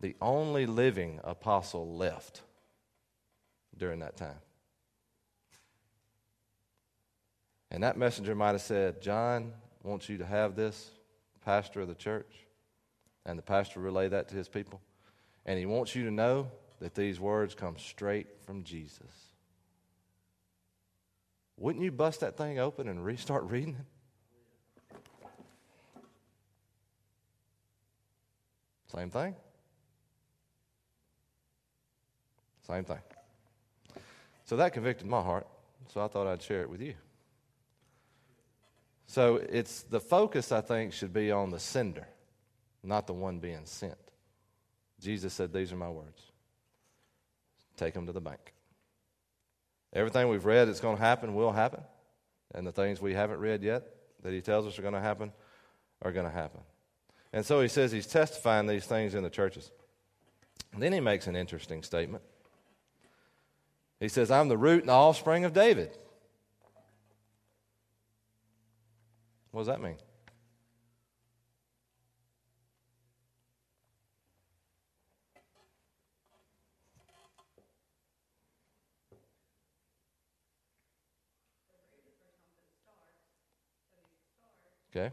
the 0.01 0.15
only 0.21 0.67
living 0.67 1.21
apostle 1.25 1.97
left 1.97 2.43
during 3.77 4.01
that 4.01 4.17
time. 4.17 4.41
And 7.71 7.83
that 7.83 7.97
messenger 7.97 8.35
might 8.35 8.53
have 8.53 8.63
said, 8.63 9.01
John 9.01 9.53
wants 9.83 10.09
you 10.09 10.19
to 10.19 10.27
have 10.27 10.57
this, 10.57 10.91
pastor 11.45 11.81
of 11.81 11.89
the 11.89 11.95
church. 11.95 12.47
And 13.27 13.39
the 13.39 13.43
pastor 13.43 13.81
relayed 13.81 14.11
that 14.11 14.29
to 14.29 14.37
his 14.37 14.49
people. 14.49 14.81
And 15.47 15.59
he 15.59 15.67
wants 15.67 15.95
you 15.95 16.05
to 16.05 16.11
know 16.11 16.51
that 16.81 16.95
these 16.95 17.21
words 17.21 17.55
come 17.55 17.77
straight 17.79 18.27
from 18.45 18.65
Jesus. 18.65 19.31
Wouldn't 21.57 21.85
you 21.85 21.93
bust 21.93 22.21
that 22.21 22.37
thing 22.37 22.59
open 22.59 22.89
and 22.89 23.05
restart 23.05 23.45
reading 23.45 23.77
it? 23.79 24.97
Same 28.91 29.11
thing. 29.11 29.37
Same 32.67 32.85
thing. 32.85 32.99
So 34.47 34.57
that 34.57 34.73
convicted 34.73 35.07
my 35.07 35.23
heart, 35.23 35.47
so 35.93 36.03
I 36.03 36.09
thought 36.09 36.27
I'd 36.27 36.43
share 36.43 36.63
it 36.63 36.71
with 36.71 36.81
you. 36.81 36.95
So 39.07 39.37
it's 39.37 39.83
the 39.83 40.01
focus, 40.01 40.51
I 40.51 40.61
think, 40.61 40.93
should 40.93 41.13
be 41.13 41.31
on 41.31 41.51
the 41.51 41.59
sender, 41.61 42.09
not 42.83 43.07
the 43.07 43.13
one 43.13 43.39
being 43.39 43.65
sent. 43.65 43.99
Jesus 45.01 45.35
said, 45.35 45.53
These 45.53 45.73
are 45.73 45.77
my 45.77 45.89
words. 45.89 46.30
Take 47.81 47.95
them 47.95 48.05
to 48.09 48.13
the 48.13 48.21
bank. 48.21 48.53
Everything 49.95 50.29
we've 50.29 50.45
read 50.45 50.69
that's 50.69 50.81
going 50.81 50.99
to 50.99 51.03
happen 51.03 51.35
will 51.35 51.51
happen. 51.51 51.81
And 52.55 52.67
the 52.67 52.73
things 52.73 53.01
we 53.01 53.15
haven't 53.15 53.39
read 53.39 53.63
yet 53.63 53.85
that 54.23 54.35
he 54.35 54.43
tells 54.43 54.67
us 54.67 54.79
are 54.79 54.83
going 54.83 54.93
to 54.93 55.01
happen 55.01 55.33
are 56.03 56.13
going 56.13 56.27
to 56.27 56.33
happen. 56.33 56.61
And 57.33 57.45
so 57.45 57.63
he 57.63 57.69
says 57.69 57.91
he's 57.91 58.07
testifying 58.07 58.67
these 58.67 58.85
things 58.85 59.15
in 59.15 59.23
the 59.23 59.31
churches. 59.31 59.71
And 60.75 60.83
then 60.83 60.93
he 60.93 61.01
makes 61.01 61.27
an 61.27 61.35
interesting 61.35 61.83
statement. 61.83 62.23
He 63.99 64.09
says, 64.09 64.31
I'm 64.31 64.49
the 64.49 64.59
root 64.59 64.81
and 64.81 64.91
the 64.91 64.93
offspring 64.93 65.47
of 65.47 65.55
David. 65.55 65.97
What 69.53 69.63
does 69.63 69.69
that 69.69 69.81
mean? 69.81 69.97
Okay. 84.91 85.13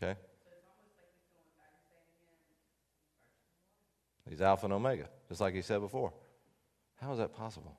Okay. 0.00 0.16
He's 4.28 4.40
Alpha 4.40 4.66
and 4.66 4.74
Omega. 4.74 5.08
just 5.28 5.40
like 5.40 5.54
he 5.54 5.62
said 5.62 5.80
before. 5.80 6.12
How 7.00 7.12
is 7.12 7.18
that 7.18 7.34
possible? 7.34 7.78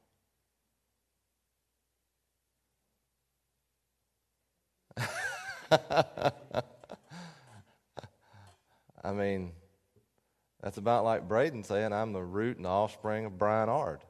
I 9.03 9.11
mean, 9.13 9.51
that's 10.67 10.77
about 10.77 11.05
like 11.05 11.29
Braden 11.29 11.63
saying, 11.63 11.93
I'm 11.93 12.11
the 12.11 12.21
root 12.21 12.57
and 12.57 12.65
the 12.65 12.69
offspring 12.69 13.23
of 13.23 13.37
Brian 13.37 13.69
Ard. 13.69 14.01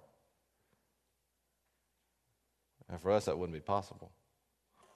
And 2.90 3.00
for 3.00 3.12
us, 3.12 3.26
that 3.26 3.38
wouldn't 3.38 3.54
be 3.54 3.60
possible. 3.60 4.12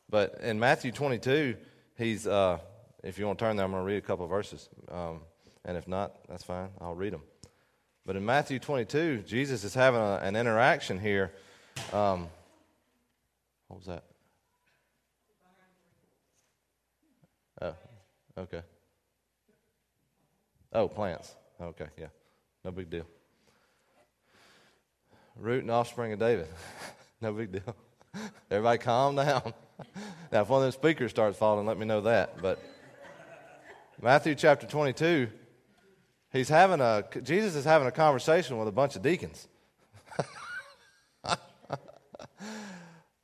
But 0.10 0.40
in 0.42 0.60
Matthew 0.60 0.92
22, 0.92 1.56
he's, 2.00 2.26
uh, 2.26 2.58
if 3.04 3.20
you 3.20 3.28
want 3.28 3.38
to 3.38 3.46
turn 3.46 3.58
there, 3.58 3.66
I'm 3.66 3.72
going 3.72 3.84
to 3.84 3.86
read 3.86 4.00
a 4.00 4.02
couple 4.02 4.26
verses. 4.26 4.70
Um, 4.90 5.22
and 5.64 5.78
if 5.78 5.88
not, 5.88 6.28
that's 6.28 6.44
fine. 6.44 6.70
I'll 6.82 6.96
read 6.96 7.14
them. 7.14 7.22
But 8.08 8.16
in 8.16 8.26
Matthew 8.26 8.58
22, 8.58 9.20
Jesus 9.28 9.64
is 9.64 9.76
having 9.76 10.02
a, 10.02 10.16
an 10.16 10.36
interaction 10.36 11.00
here. 11.00 11.32
Um, 11.94 12.28
what 13.68 13.78
was 13.78 13.86
that? 13.86 14.04
Oh, 17.62 17.76
okay. 18.40 18.64
Oh, 20.74 20.88
plants. 20.88 21.36
Okay, 21.62 21.88
yeah. 21.98 22.08
No 22.66 22.72
big 22.72 22.90
deal. 22.90 23.06
Root 25.36 25.62
and 25.62 25.72
offspring 25.72 26.12
of 26.12 26.20
David. 26.20 26.48
no 27.22 27.32
big 27.34 27.52
deal. 27.52 27.76
Everybody 28.52 28.80
calm 28.80 29.16
down. 29.16 29.54
now, 30.32 30.42
if 30.42 30.50
one 30.50 30.62
of 30.62 30.66
those 30.66 30.74
speakers 30.74 31.12
starts 31.12 31.38
falling, 31.38 31.68
let 31.68 31.78
me 31.78 31.86
know 31.86 32.02
that. 32.02 32.42
But 32.42 32.60
Matthew 34.02 34.34
chapter 34.34 34.66
22, 34.66 35.30
he's 36.34 36.50
having 36.50 36.82
a, 36.82 37.04
Jesus 37.22 37.56
is 37.56 37.64
having 37.64 37.88
a 37.88 37.92
conversation 37.92 38.58
with 38.58 38.68
a 38.68 38.72
bunch 38.72 38.96
of 38.96 39.04
deacons. 39.04 39.48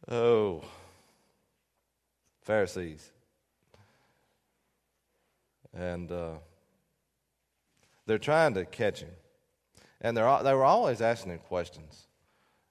oh, 0.09 0.63
Pharisees. 2.43 3.11
And 5.73 6.11
uh, 6.11 6.35
they're 8.07 8.17
trying 8.17 8.55
to 8.55 8.65
catch 8.65 9.01
him. 9.01 9.11
And 10.01 10.15
they're, 10.17 10.43
they 10.43 10.53
were 10.53 10.63
always 10.63 11.01
asking 11.01 11.33
him 11.33 11.39
questions. 11.39 12.07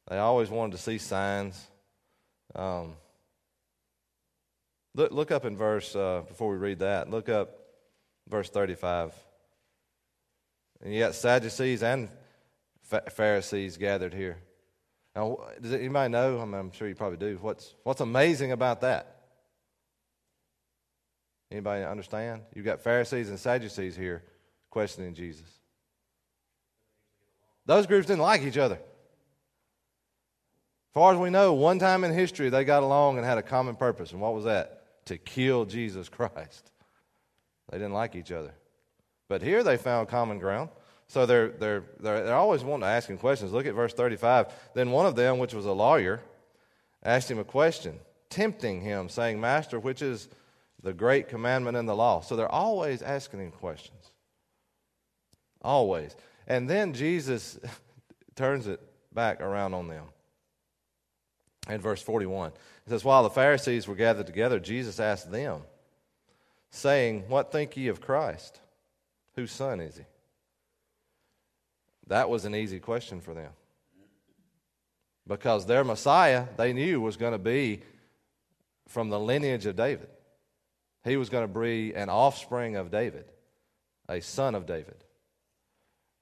They 0.09 0.19
always 0.19 0.50
wanted 0.50 0.73
to 0.73 0.83
see 0.83 0.99
signs. 0.99 1.62
Um, 2.55 2.95
look, 4.95 5.12
look 5.12 5.31
up 5.31 5.45
in 5.45 5.57
verse, 5.57 5.95
uh, 5.95 6.23
before 6.26 6.50
we 6.50 6.57
read 6.57 6.81
that, 6.81 7.11
look 7.11 7.28
up 7.28 7.59
verse 8.28 8.49
35. 8.49 9.12
And 10.83 10.93
you 10.95 11.00
got 11.00 11.14
Sadducees 11.14 11.83
and 11.83 12.09
Pharisees 13.11 13.76
gathered 13.76 14.14
here. 14.14 14.38
Now, 15.14 15.38
does 15.61 15.73
anybody 15.73 16.12
know? 16.12 16.38
I 16.38 16.59
I'm 16.59 16.73
sure 16.73 16.88
you 16.88 16.95
probably 16.95 17.19
do. 17.19 17.38
What's, 17.40 17.75
what's 17.83 18.00
amazing 18.00 18.52
about 18.52 18.83
that? 18.83 19.12
Anybody 21.50 21.85
understand? 21.85 22.43
You've 22.55 22.64
got 22.64 22.81
Pharisees 22.83 23.28
and 23.28 23.38
Sadducees 23.38 23.97
here 23.97 24.23
questioning 24.76 25.14
Jesus. 25.14 25.49
Those 27.64 27.87
groups 27.87 28.09
didn't 28.09 28.21
like 28.21 28.42
each 28.42 28.59
other. 28.59 28.75
As 28.75 28.80
far 30.92 31.14
as 31.14 31.18
we 31.18 31.30
know, 31.30 31.54
one 31.54 31.78
time 31.78 32.04
in 32.04 32.12
history 32.12 32.50
they 32.50 32.62
got 32.62 32.83
along 32.83 33.16
and 33.16 33.25
had 33.25 33.38
a 33.38 33.42
common 33.42 33.75
purpose. 33.75 34.12
And 34.12 34.21
what 34.21 34.35
was 34.35 34.45
that? 34.45 34.83
To 35.06 35.16
kill 35.16 35.64
Jesus 35.64 36.11
Christ. 36.11 36.73
They 37.71 37.78
didn't 37.78 37.95
like 37.95 38.14
each 38.14 38.30
other. 38.30 38.52
But 39.28 39.40
here 39.40 39.62
they 39.62 39.78
found 39.78 40.09
common 40.09 40.38
ground. 40.38 40.68
So 41.09 41.25
they're, 41.25 41.49
they're, 41.49 41.85
they're, 41.99 42.25
they're 42.25 42.35
always 42.35 42.62
wanting 42.62 42.83
to 42.83 42.88
ask 42.88 43.09
him 43.09 43.16
questions. 43.16 43.52
Look 43.52 43.64
at 43.64 43.73
verse 43.73 43.95
35. 43.95 44.52
Then 44.75 44.90
one 44.90 45.06
of 45.06 45.16
them, 45.16 45.38
which 45.38 45.54
was 45.54 45.64
a 45.64 45.73
lawyer, 45.73 46.21
asked 47.02 47.30
him 47.30 47.39
a 47.39 47.45
question, 47.45 47.99
tempting 48.28 48.82
him, 48.82 49.08
saying, 49.08 49.41
Master, 49.41 49.80
which 49.80 50.02
is 50.02 50.28
the 50.82 50.93
great 50.93 51.30
commandment 51.30 51.78
in 51.78 51.86
the 51.86 51.97
law? 51.97 52.21
So 52.21 52.36
they're 52.36 52.52
always 52.52 53.00
asking 53.00 53.41
him 53.41 53.52
questions. 53.52 54.12
Always. 55.67 56.15
And 56.47 56.71
then 56.71 56.95
Jesus 56.95 57.59
turns 58.37 58.69
it 58.69 58.81
back 59.13 59.41
around 59.41 59.75
on 59.75 59.89
them. 59.89 60.05
In 61.69 61.81
verse 61.81 62.00
41, 62.00 62.50
it 62.50 62.91
says, 62.91 63.05
While 63.05 63.25
the 63.25 63.31
Pharisees 63.31 63.89
were 63.89 63.97
gathered 63.97 64.29
together, 64.29 64.61
Jesus 64.61 65.00
asked 65.00 65.33
them, 65.33 65.63
saying, 66.71 67.25
What 67.26 67.50
think 67.50 67.76
ye 67.76 67.89
of 67.89 68.00
Christ? 68.00 68.61
Whose 69.35 69.50
son 69.50 69.81
is 69.81 69.97
he? 69.97 70.05
That 72.07 72.31
was 72.31 72.45
an 72.45 72.55
easy 72.55 72.79
question 72.79 73.21
for 73.21 73.35
them. 73.35 73.50
Because 75.26 75.67
their 75.67 75.83
Messiah, 75.83 76.47
they 76.57 76.73
knew, 76.73 77.00
was 77.00 77.17
going 77.17 77.33
to 77.33 77.39
be 77.39 77.81
from 78.87 79.09
the 79.09 79.19
lineage 79.19 79.67
of 79.67 79.75
David. 79.75 80.11
He 81.02 81.17
was 81.17 81.29
going 81.29 81.52
to 81.52 81.61
be 81.61 81.93
an 81.93 82.09
offspring 82.09 82.76
of 82.76 82.93
David, 82.93 83.25
a 84.09 84.21
son 84.21 84.55
of 84.55 84.65
David. 84.67 85.02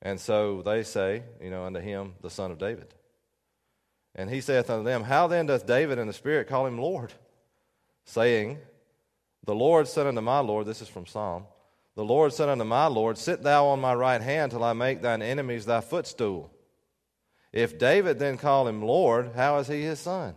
And 0.04 0.20
so 0.20 0.60
they 0.60 0.82
say, 0.82 1.22
you 1.42 1.48
know, 1.48 1.64
unto 1.64 1.80
him, 1.80 2.12
the 2.20 2.28
son 2.28 2.50
of 2.50 2.58
David. 2.58 2.94
And 4.14 4.28
he 4.30 4.42
saith 4.42 4.68
unto 4.68 4.84
them, 4.84 5.02
How 5.02 5.26
then 5.26 5.46
doth 5.46 5.66
David 5.66 5.98
in 5.98 6.06
the 6.06 6.12
Spirit 6.12 6.46
call 6.46 6.66
him 6.66 6.78
Lord? 6.78 7.12
Saying, 8.04 8.58
The 9.44 9.54
Lord 9.54 9.88
said 9.88 10.06
unto 10.06 10.20
my 10.20 10.40
Lord, 10.40 10.66
this 10.66 10.82
is 10.82 10.88
from 10.88 11.06
Psalm, 11.06 11.46
The 11.96 12.04
Lord 12.04 12.34
said 12.34 12.50
unto 12.50 12.64
my 12.64 12.86
Lord, 12.86 13.16
Sit 13.16 13.42
thou 13.42 13.66
on 13.68 13.80
my 13.80 13.94
right 13.94 14.20
hand 14.20 14.52
till 14.52 14.62
I 14.62 14.74
make 14.74 15.00
thine 15.00 15.22
enemies 15.22 15.64
thy 15.64 15.80
footstool. 15.80 16.52
If 17.50 17.78
David 17.78 18.18
then 18.18 18.36
call 18.36 18.68
him 18.68 18.82
Lord, 18.82 19.32
how 19.34 19.58
is 19.58 19.68
he 19.68 19.82
his 19.82 20.00
son? 20.00 20.34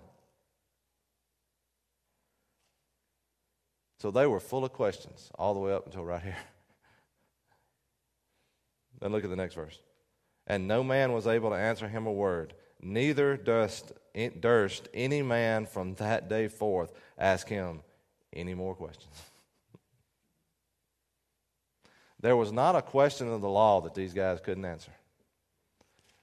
So 4.00 4.12
they 4.12 4.28
were 4.28 4.40
full 4.40 4.64
of 4.64 4.72
questions 4.72 5.30
all 5.36 5.54
the 5.54 5.60
way 5.60 5.74
up 5.74 5.86
until 5.88 6.06
right 6.06 6.22
here. 6.22 6.38
Then 9.00 9.12
look 9.12 9.24
at 9.24 9.30
the 9.30 9.36
next 9.36 9.56
verse. 9.56 9.80
And 10.46 10.68
no 10.68 10.84
man 10.84 11.12
was 11.12 11.28
able 11.28 11.50
to 11.50 11.56
answer 11.56 11.88
him 11.88 12.08
a 12.08 12.12
word, 12.12 12.54
neither 12.82 13.38
durst, 13.38 13.92
durst 14.40 14.88
any 14.94 15.22
man 15.22 15.66
from 15.66 15.96
that 15.96 16.30
day 16.30 16.48
forth 16.48 16.94
ask 17.18 17.48
him 17.48 17.82
any 18.34 18.54
more 18.54 18.76
questions. 18.76 19.14
there 22.20 22.38
was 22.38 22.52
not 22.52 22.76
a 22.76 22.82
question 22.82 23.28
of 23.28 23.42
the 23.42 23.50
law 23.50 23.82
that 23.82 23.94
these 23.94 24.14
guys 24.14 24.40
couldn't 24.40 24.66
answer, 24.66 24.92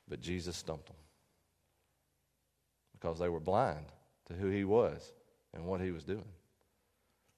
but 0.08 0.20
Jesus 0.20 0.56
stumped 0.56 0.86
them 0.86 0.96
because 2.92 3.18
they 3.18 3.28
were 3.28 3.40
blind 3.40 3.86
to 4.28 4.34
who 4.34 4.48
he 4.48 4.64
was 4.64 5.12
and 5.52 5.66
what 5.66 5.80
he 5.80 5.90
was 5.90 6.04
doing. 6.04 6.24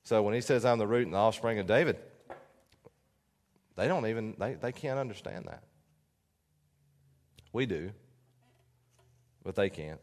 So 0.04 0.22
when 0.22 0.34
he 0.34 0.40
says, 0.40 0.64
I'm 0.64 0.78
the 0.78 0.86
root 0.86 1.06
and 1.06 1.14
the 1.14 1.18
offspring 1.18 1.58
of 1.58 1.66
David, 1.66 1.98
they 3.76 3.88
don't 3.88 4.06
even, 4.06 4.34
they, 4.38 4.54
they 4.54 4.72
can't 4.72 4.98
understand 4.98 5.46
that. 5.46 5.62
We 7.52 7.66
do, 7.66 7.92
but 9.44 9.54
they 9.54 9.70
can't. 9.70 10.00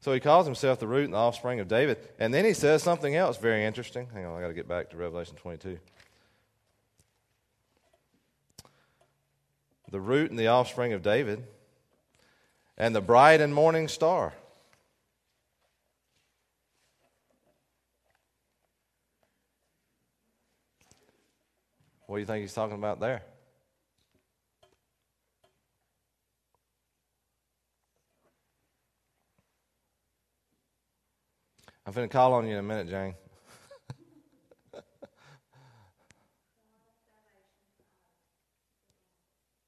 So 0.00 0.12
he 0.12 0.20
calls 0.20 0.46
himself 0.46 0.80
the 0.80 0.86
root 0.86 1.04
and 1.04 1.14
the 1.14 1.18
offspring 1.18 1.60
of 1.60 1.68
David. 1.68 1.98
And 2.18 2.32
then 2.32 2.44
he 2.44 2.52
says 2.52 2.82
something 2.82 3.16
else 3.16 3.38
very 3.38 3.64
interesting. 3.64 4.08
Hang 4.12 4.26
on, 4.26 4.36
I 4.36 4.40
got 4.40 4.48
to 4.48 4.54
get 4.54 4.68
back 4.68 4.90
to 4.90 4.96
Revelation 4.96 5.36
22. 5.36 5.78
The 9.90 10.00
root 10.00 10.30
and 10.30 10.38
the 10.38 10.48
offspring 10.48 10.92
of 10.92 11.02
David, 11.02 11.44
and 12.76 12.94
the 12.94 13.00
bright 13.00 13.40
and 13.40 13.54
morning 13.54 13.88
star. 13.88 14.34
What 22.14 22.18
do 22.18 22.20
you 22.20 22.26
think 22.26 22.42
he's 22.42 22.54
talking 22.54 22.76
about 22.76 23.00
there? 23.00 23.24
I'm 31.84 31.92
going 31.92 32.08
to 32.08 32.12
call 32.12 32.34
on 32.34 32.46
you 32.46 32.52
in 32.52 32.58
a 32.58 32.62
minute, 32.62 32.88
Jane. 32.88 33.16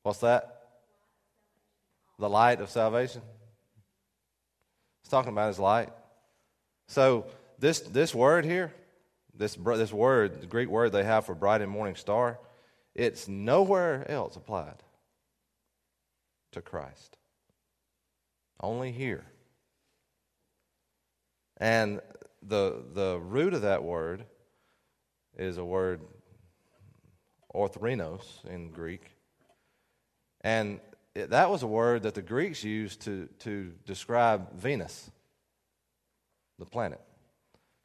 What's 0.05 0.21
that? 0.21 0.69
The 2.21 2.29
light 2.29 2.61
of 2.61 2.71
salvation. 2.71 3.23
He's 5.03 5.11
talking 5.11 5.33
about 5.33 5.49
his 5.49 5.59
light. 5.59 5.89
So 6.87 7.27
this 7.59 7.81
this 7.81 8.15
word 8.15 8.45
here, 8.45 8.73
this, 9.38 9.55
this 9.55 9.92
word, 9.92 10.40
the 10.40 10.46
Greek 10.46 10.68
word 10.68 10.92
they 10.92 11.05
have 11.05 11.27
for 11.27 11.35
bright 11.35 11.61
and 11.61 11.70
morning 11.70 11.96
star, 11.96 12.38
it's 12.94 13.29
nowhere 13.29 14.11
else 14.11 14.37
applied 14.37 14.83
to 16.53 16.62
Christ. 16.62 17.16
Only 18.61 18.92
here. 18.92 19.25
And 21.59 22.01
the, 22.42 22.85
the 22.92 23.18
root 23.18 23.55
of 23.55 23.62
that 23.62 23.83
word 23.83 24.25
is 25.37 25.59
a 25.59 25.64
word 25.64 26.01
orthrenos 27.55 28.44
in 28.46 28.70
Greek. 28.70 29.12
And 30.42 30.81
it, 31.14 31.31
that 31.31 31.51
was 31.51 31.62
a 31.62 31.66
word 31.66 32.03
that 32.05 32.14
the 32.14 32.22
Greeks 32.22 32.62
used 32.62 33.01
to, 33.03 33.29
to 33.40 33.72
describe 33.85 34.53
Venus, 34.55 35.11
the 36.59 36.66
planet. 36.66 37.01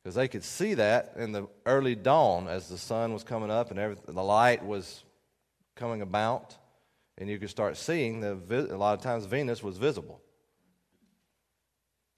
Because 0.03 0.15
they 0.15 0.27
could 0.27 0.43
see 0.43 0.73
that 0.75 1.13
in 1.15 1.31
the 1.31 1.47
early 1.65 1.95
dawn 1.95 2.47
as 2.47 2.67
the 2.67 2.77
sun 2.77 3.13
was 3.13 3.23
coming 3.23 3.51
up 3.51 3.69
and 3.69 3.79
everything, 3.79 4.15
the 4.15 4.23
light 4.23 4.65
was 4.65 5.03
coming 5.75 6.01
about, 6.01 6.57
and 7.17 7.29
you 7.29 7.37
could 7.37 7.49
start 7.49 7.77
seeing 7.77 8.21
that 8.21 8.71
a 8.71 8.77
lot 8.77 8.97
of 8.97 9.01
times 9.01 9.25
Venus 9.25 9.61
was 9.61 9.77
visible. 9.77 10.19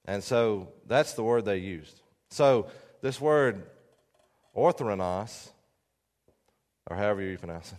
And 0.05 0.23
so 0.23 0.69
that's 0.87 1.13
the 1.13 1.23
word 1.23 1.45
they 1.45 1.57
used. 1.57 2.01
So 2.29 2.67
this 3.01 3.19
word 3.19 3.63
orthronos, 4.55 5.49
or 6.89 6.95
however 6.95 7.21
you 7.21 7.37
pronounce 7.37 7.71
it, 7.71 7.77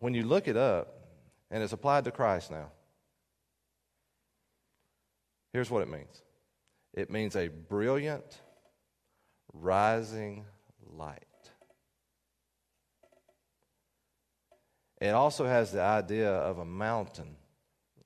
when 0.00 0.14
you 0.14 0.22
look 0.22 0.48
it 0.48 0.56
up, 0.56 0.94
and 1.50 1.62
it's 1.62 1.72
applied 1.72 2.04
to 2.04 2.10
Christ 2.10 2.50
now, 2.50 2.70
here's 5.52 5.70
what 5.70 5.82
it 5.82 5.88
means 5.88 6.22
it 6.98 7.10
means 7.10 7.36
a 7.36 7.46
brilliant, 7.46 8.40
rising 9.52 10.44
light. 10.84 11.22
It 15.00 15.10
also 15.10 15.46
has 15.46 15.70
the 15.70 15.80
idea 15.80 16.28
of 16.28 16.58
a 16.58 16.64
mountain 16.64 17.36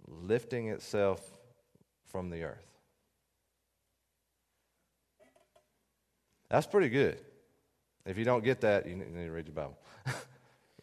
lifting 0.06 0.68
itself 0.68 1.22
from 2.08 2.28
the 2.28 2.42
earth. 2.42 2.66
That's 6.50 6.66
pretty 6.66 6.90
good. 6.90 7.18
If 8.04 8.18
you 8.18 8.26
don't 8.26 8.44
get 8.44 8.60
that, 8.60 8.86
you 8.86 8.96
need 8.96 9.24
to 9.24 9.30
read 9.30 9.46
your 9.46 9.54
Bible. 9.54 9.78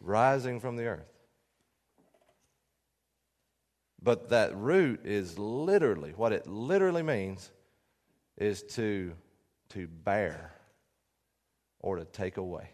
Rising 0.00 0.58
from 0.58 0.74
the 0.74 0.86
earth. 0.86 1.12
But 4.02 4.30
that 4.30 4.56
root 4.56 5.06
is 5.06 5.38
literally, 5.38 6.12
what 6.16 6.32
it 6.32 6.48
literally 6.48 7.04
means 7.04 7.52
is 8.40 8.62
to, 8.62 9.12
to 9.70 9.86
bear 9.86 10.52
or 11.78 11.96
to 11.96 12.04
take 12.04 12.36
away. 12.36 12.70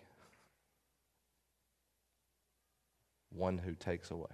One 3.31 3.59
who 3.59 3.74
takes 3.74 4.11
away. 4.11 4.33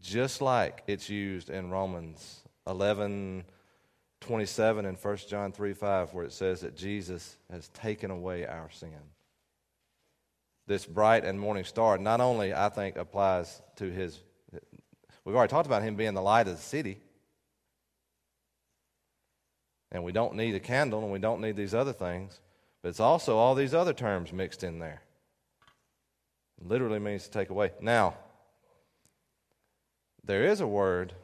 Just 0.00 0.40
like 0.40 0.82
it's 0.86 1.10
used 1.10 1.50
in 1.50 1.70
Romans 1.70 2.40
11 2.66 3.44
27 4.20 4.86
and 4.86 4.96
1 4.98 5.16
John 5.28 5.52
3 5.52 5.72
5, 5.74 6.14
where 6.14 6.24
it 6.24 6.32
says 6.32 6.62
that 6.62 6.76
Jesus 6.76 7.36
has 7.50 7.68
taken 7.68 8.10
away 8.10 8.46
our 8.46 8.70
sin. 8.70 8.90
This 10.66 10.84
bright 10.84 11.24
and 11.24 11.38
morning 11.38 11.64
star 11.64 11.98
not 11.98 12.20
only, 12.20 12.52
I 12.52 12.68
think, 12.68 12.96
applies 12.96 13.60
to 13.76 13.90
his, 13.90 14.18
we've 15.24 15.36
already 15.36 15.50
talked 15.50 15.66
about 15.66 15.82
him 15.82 15.94
being 15.94 16.14
the 16.14 16.22
light 16.22 16.48
of 16.48 16.56
the 16.56 16.62
city. 16.62 16.98
And 19.92 20.02
we 20.02 20.12
don't 20.12 20.34
need 20.34 20.54
a 20.54 20.60
candle 20.60 21.02
and 21.02 21.12
we 21.12 21.18
don't 21.18 21.40
need 21.40 21.56
these 21.56 21.74
other 21.74 21.92
things, 21.92 22.40
but 22.82 22.88
it's 22.88 23.00
also 23.00 23.36
all 23.36 23.54
these 23.54 23.74
other 23.74 23.92
terms 23.92 24.32
mixed 24.32 24.64
in 24.64 24.78
there. 24.78 25.02
It 26.60 26.66
literally 26.66 26.98
means 26.98 27.24
to 27.24 27.30
take 27.30 27.50
away. 27.50 27.72
Now, 27.80 28.14
there 30.24 30.44
is 30.44 30.60
a 30.60 30.66
word 30.66 31.14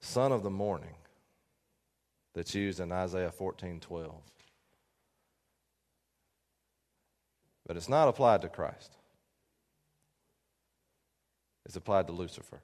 son 0.00 0.32
of 0.32 0.42
the 0.42 0.50
morning 0.50 0.94
that's 2.34 2.54
used 2.54 2.80
in 2.80 2.92
Isaiah 2.92 3.30
14 3.30 3.80
12. 3.80 4.14
But 7.66 7.76
it's 7.76 7.88
not 7.88 8.08
applied 8.08 8.42
to 8.42 8.48
Christ, 8.48 8.96
it's 11.64 11.76
applied 11.76 12.06
to 12.08 12.12
Lucifer. 12.12 12.60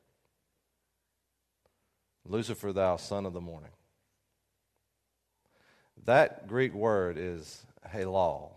Lucifer, 2.27 2.73
thou 2.73 2.97
son 2.97 3.27
of 3.27 3.33
the 3.33 3.41
morning. 3.41 3.71
That 6.05 6.47
Greek 6.47 6.75
word 6.75 7.19
is 7.19 7.65
halal. 7.95 8.51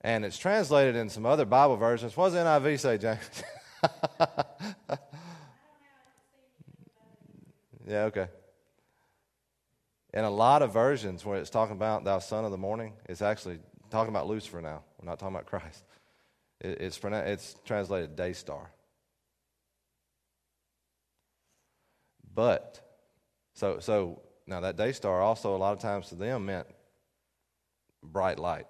And 0.00 0.24
it's 0.24 0.38
translated 0.38 0.96
in 0.96 1.08
some 1.08 1.26
other 1.26 1.44
Bible 1.44 1.76
versions. 1.76 2.16
What 2.16 2.32
does 2.32 2.34
NIV 2.34 2.80
say, 2.80 2.98
James? 2.98 3.42
Yeah, 7.88 8.04
okay. 8.04 8.28
In 10.12 10.24
a 10.24 10.30
lot 10.30 10.62
of 10.62 10.72
versions 10.72 11.24
where 11.24 11.38
it's 11.38 11.50
talking 11.50 11.74
about 11.74 12.04
thou 12.04 12.18
son 12.18 12.44
of 12.44 12.50
the 12.50 12.58
morning, 12.58 12.92
it's 13.08 13.22
actually 13.22 13.58
talking 13.90 14.10
about 14.10 14.26
Lucifer 14.26 14.60
now. 14.60 14.82
We're 15.00 15.08
not 15.08 15.18
talking 15.18 15.34
about 15.34 15.46
Christ. 15.46 15.84
It, 16.60 16.82
it's, 16.82 17.00
it's 17.02 17.56
translated 17.64 18.14
day 18.14 18.34
star. 18.34 18.70
But, 22.38 22.80
so, 23.52 23.80
so 23.80 24.22
now 24.46 24.60
that 24.60 24.76
day 24.76 24.92
star 24.92 25.20
also 25.20 25.56
a 25.56 25.58
lot 25.58 25.72
of 25.72 25.80
times 25.80 26.10
to 26.10 26.14
them 26.14 26.46
meant 26.46 26.68
bright 28.00 28.38
light. 28.38 28.68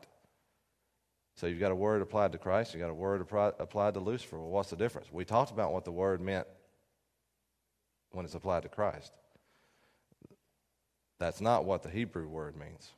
So 1.34 1.46
you've 1.46 1.60
got 1.60 1.70
a 1.70 1.74
word 1.74 2.00
applied 2.00 2.32
to 2.32 2.38
Christ, 2.38 2.72
you've 2.72 2.80
got 2.80 2.88
a 2.88 2.94
word 2.94 3.20
applied 3.20 3.92
to 3.92 4.00
Lucifer. 4.00 4.38
Well, 4.38 4.48
what's 4.48 4.70
the 4.70 4.76
difference? 4.76 5.12
We 5.12 5.26
talked 5.26 5.50
about 5.50 5.74
what 5.74 5.84
the 5.84 5.92
word 5.92 6.22
meant 6.22 6.46
when 8.12 8.24
it's 8.24 8.34
applied 8.34 8.62
to 8.62 8.70
Christ. 8.70 9.12
That's 11.18 11.42
not 11.42 11.66
what 11.66 11.82
the 11.82 11.90
Hebrew 11.90 12.26
word 12.26 12.56
means. 12.56 12.92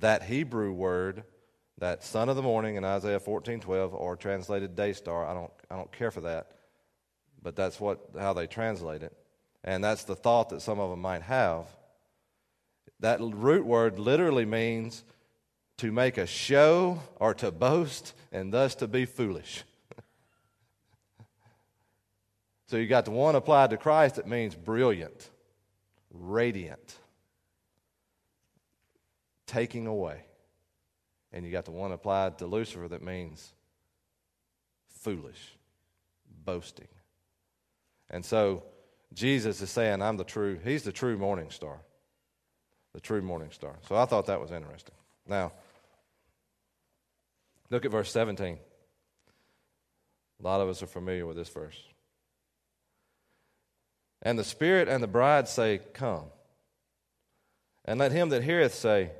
That 0.00 0.22
Hebrew 0.22 0.72
word, 0.72 1.22
that 1.76 2.02
son 2.02 2.30
of 2.30 2.36
the 2.36 2.42
morning 2.42 2.76
in 2.76 2.84
Isaiah 2.86 3.20
14 3.20 3.60
12, 3.60 3.92
or 3.92 4.16
translated 4.16 4.74
day 4.74 4.94
star, 4.94 5.26
I 5.26 5.34
don't, 5.34 5.52
I 5.70 5.76
don't 5.76 5.92
care 5.92 6.10
for 6.10 6.22
that, 6.22 6.52
but 7.42 7.56
that's 7.56 7.78
what, 7.78 8.00
how 8.18 8.32
they 8.32 8.46
translate 8.46 9.02
it. 9.02 9.14
And 9.64 9.82
that's 9.82 10.04
the 10.04 10.16
thought 10.16 10.50
that 10.50 10.62
some 10.62 10.80
of 10.80 10.90
them 10.90 11.00
might 11.00 11.22
have. 11.22 11.66
That 13.00 13.20
root 13.20 13.64
word 13.64 13.98
literally 13.98 14.44
means 14.44 15.04
to 15.78 15.90
make 15.92 16.18
a 16.18 16.26
show 16.26 17.00
or 17.16 17.34
to 17.34 17.50
boast 17.50 18.14
and 18.30 18.52
thus 18.52 18.74
to 18.76 18.88
be 18.88 19.04
foolish. 19.04 19.64
So 22.68 22.78
you 22.78 22.86
got 22.86 23.04
the 23.04 23.10
one 23.10 23.34
applied 23.34 23.68
to 23.68 23.76
Christ 23.76 24.14
that 24.14 24.26
means 24.26 24.54
brilliant, 24.54 25.28
radiant, 26.10 26.96
taking 29.46 29.86
away. 29.86 30.22
And 31.34 31.44
you 31.44 31.52
got 31.52 31.66
the 31.66 31.70
one 31.70 31.92
applied 31.92 32.38
to 32.38 32.46
Lucifer 32.46 32.88
that 32.88 33.02
means 33.02 33.52
foolish, 34.88 35.54
boasting. 36.46 36.88
And 38.08 38.24
so 38.24 38.62
Jesus 39.12 39.60
is 39.60 39.70
saying, 39.70 40.02
I'm 40.02 40.16
the 40.16 40.24
true, 40.24 40.58
he's 40.62 40.82
the 40.82 40.92
true 40.92 41.16
morning 41.16 41.50
star. 41.50 41.80
The 42.94 43.00
true 43.00 43.22
morning 43.22 43.50
star. 43.50 43.76
So 43.88 43.96
I 43.96 44.04
thought 44.04 44.26
that 44.26 44.40
was 44.40 44.50
interesting. 44.50 44.94
Now, 45.26 45.52
look 47.70 47.84
at 47.84 47.90
verse 47.90 48.10
17. 48.10 48.58
A 50.40 50.42
lot 50.42 50.60
of 50.60 50.68
us 50.68 50.82
are 50.82 50.86
familiar 50.86 51.26
with 51.26 51.36
this 51.36 51.48
verse. 51.48 51.78
And 54.22 54.38
the 54.38 54.44
Spirit 54.44 54.88
and 54.88 55.02
the 55.02 55.08
bride 55.08 55.48
say, 55.48 55.80
Come. 55.94 56.24
And 57.84 57.98
let 57.98 58.12
him 58.12 58.28
that 58.28 58.44
heareth 58.44 58.74
say, 58.74 59.10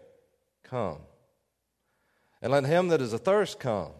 Come. 0.64 0.98
And 2.40 2.52
let 2.52 2.64
him 2.64 2.88
that 2.88 3.00
is 3.00 3.14
athirst 3.14 3.60
come. 3.60 3.92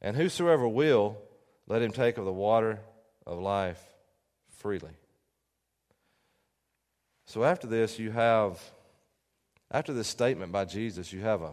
And 0.00 0.16
whosoever 0.16 0.66
will, 0.68 1.18
let 1.66 1.82
him 1.82 1.90
take 1.90 2.16
of 2.16 2.24
the 2.24 2.32
water 2.32 2.80
of 3.26 3.38
life 3.38 3.80
freely. 4.60 4.90
So 7.26 7.44
after 7.44 7.66
this, 7.66 7.98
you 7.98 8.10
have, 8.10 8.60
after 9.70 9.92
this 9.94 10.06
statement 10.06 10.52
by 10.52 10.66
Jesus, 10.66 11.12
you 11.12 11.20
have 11.20 11.40
a, 11.40 11.52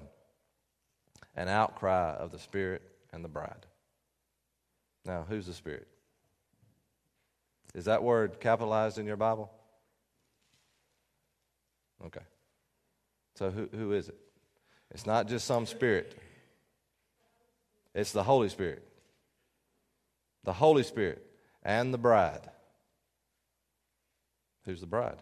an 1.36 1.48
outcry 1.48 2.14
of 2.16 2.32
the 2.32 2.40
Spirit 2.40 2.82
and 3.14 3.24
the 3.24 3.30
bride. 3.30 3.66
Now, 5.06 5.26
who's 5.28 5.46
the 5.46 5.54
Spirit? 5.54 5.88
Is 7.74 7.86
that 7.86 8.04
word 8.04 8.40
capitalized 8.42 8.98
in 8.98 9.06
your 9.06 9.16
Bible? 9.16 9.50
Okay. 12.06 12.26
So 13.36 13.52
who, 13.52 13.70
who 13.74 13.94
is 13.94 14.10
it? 14.10 14.18
It's 14.92 15.06
not 15.06 15.28
just 15.28 15.46
some 15.46 15.66
spirit. 15.66 16.18
It's 17.94 18.12
the 18.12 18.24
Holy 18.24 18.50
Spirit. 18.50 18.84
The 20.44 20.54
Holy 20.54 20.84
Spirit 20.84 21.26
and 21.64 21.94
the 21.94 21.98
bride. 21.98 22.50
Who's 24.68 24.82
the 24.82 24.86
bride? 24.86 25.18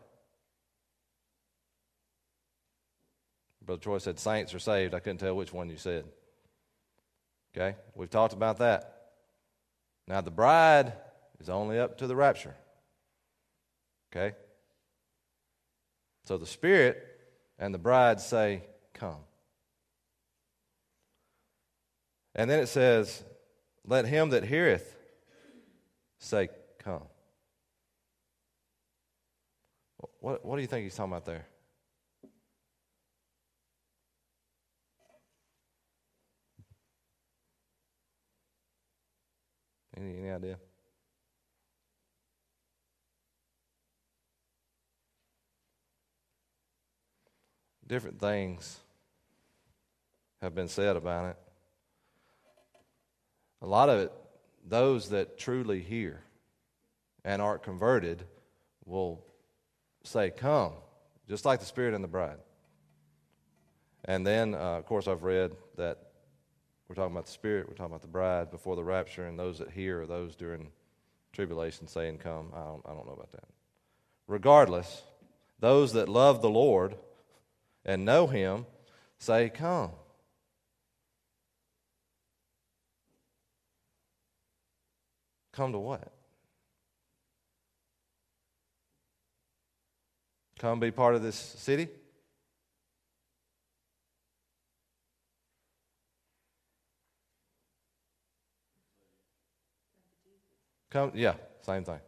Brother 3.64 3.80
Troy 3.80 4.00
said 4.00 4.20
saints 4.20 4.56
are 4.56 4.60
saved. 4.60 4.96
I 4.96 5.00
couldn't 5.00 5.20
tell 5.20 5.36
which 5.36 5.54
one 5.54 5.70
you 5.70 5.78
said. 5.78 6.06
Okay? 7.56 7.78
We've 7.94 8.10
talked 8.10 8.34
about 8.34 8.58
that. 8.58 9.12
Now, 10.08 10.22
the 10.22 10.32
bride 10.32 10.94
is 11.40 11.48
only 11.48 11.80
up 11.80 12.00
to 12.00 12.08
the 12.08 12.16
rapture. 12.16 12.56
Okay? 14.12 14.36
So 16.24 16.38
the 16.38 16.48
Spirit 16.48 17.06
and 17.60 17.72
the 17.72 17.80
bride 17.80 18.20
say, 18.20 18.64
Come. 18.96 19.22
And 22.34 22.50
then 22.50 22.60
it 22.60 22.68
says, 22.68 23.24
Let 23.86 24.08
him 24.08 24.32
that 24.32 24.44
heareth 24.44 24.96
say, 26.18 26.50
Come. 26.80 27.04
What, 30.26 30.44
what 30.44 30.56
do 30.56 30.64
you 30.64 30.68
think 30.68 30.86
he's 30.86 30.96
talking 30.96 31.12
about 31.12 31.26
there? 31.26 31.46
Any, 39.96 40.18
any 40.18 40.32
idea? 40.32 40.58
Different 47.86 48.20
things 48.20 48.80
have 50.42 50.56
been 50.56 50.68
said 50.68 50.96
about 50.96 51.30
it. 51.30 51.38
A 53.62 53.68
lot 53.68 53.90
of 53.90 54.00
it, 54.00 54.12
those 54.66 55.10
that 55.10 55.38
truly 55.38 55.82
hear 55.82 56.24
and 57.24 57.44
aren't 57.44 57.62
converted 57.62 58.24
will 58.86 59.24
say, 60.08 60.30
Come, 60.30 60.74
just 61.28 61.46
like 61.46 61.60
the 61.60 61.66
Spirit 61.66 61.94
and 61.94 62.04
the 62.04 62.08
bride. 62.08 62.38
And 64.06 64.26
then, 64.26 64.54
uh, 64.54 64.78
of 64.78 64.86
course, 64.86 65.08
I've 65.08 65.24
read 65.24 65.52
that 65.78 65.98
we're 66.88 66.96
talking 66.96 67.14
about 67.14 67.26
the 67.26 67.32
Spirit, 67.32 67.68
we're 67.68 67.76
talking 67.76 67.92
about 67.92 68.02
the 68.02 68.08
bride 68.08 68.52
before 68.52 68.76
the 68.76 68.84
rapture, 68.84 69.26
and 69.26 69.40
those 69.40 69.58
that 69.60 69.72
hear 69.72 70.02
are 70.02 70.06
those 70.06 70.36
during 70.36 70.70
tribulation 71.34 71.88
saying, 71.88 72.20
Come. 72.20 72.52
I 72.54 72.60
don't, 72.60 72.82
I 72.86 72.90
don't 72.90 73.06
know 73.06 73.14
about 73.14 73.32
that. 73.32 73.48
Regardless, 74.28 75.04
those 75.60 75.94
that 75.94 76.08
love 76.08 76.42
the 76.42 76.50
Lord 76.50 76.96
and 77.84 78.06
know 78.06 78.28
Him 78.28 78.66
say, 79.18 79.50
Come. 79.50 79.92
Come 85.52 85.72
to 85.72 85.80
what? 85.80 86.12
Come 90.60 90.80
be 90.80 90.92
part 90.92 91.16
of 91.16 91.22
this 91.22 91.36
city? 91.36 91.90
Come, 100.90 101.12
yeah, 101.14 101.34
same 101.62 101.84
thing. 101.84 102.00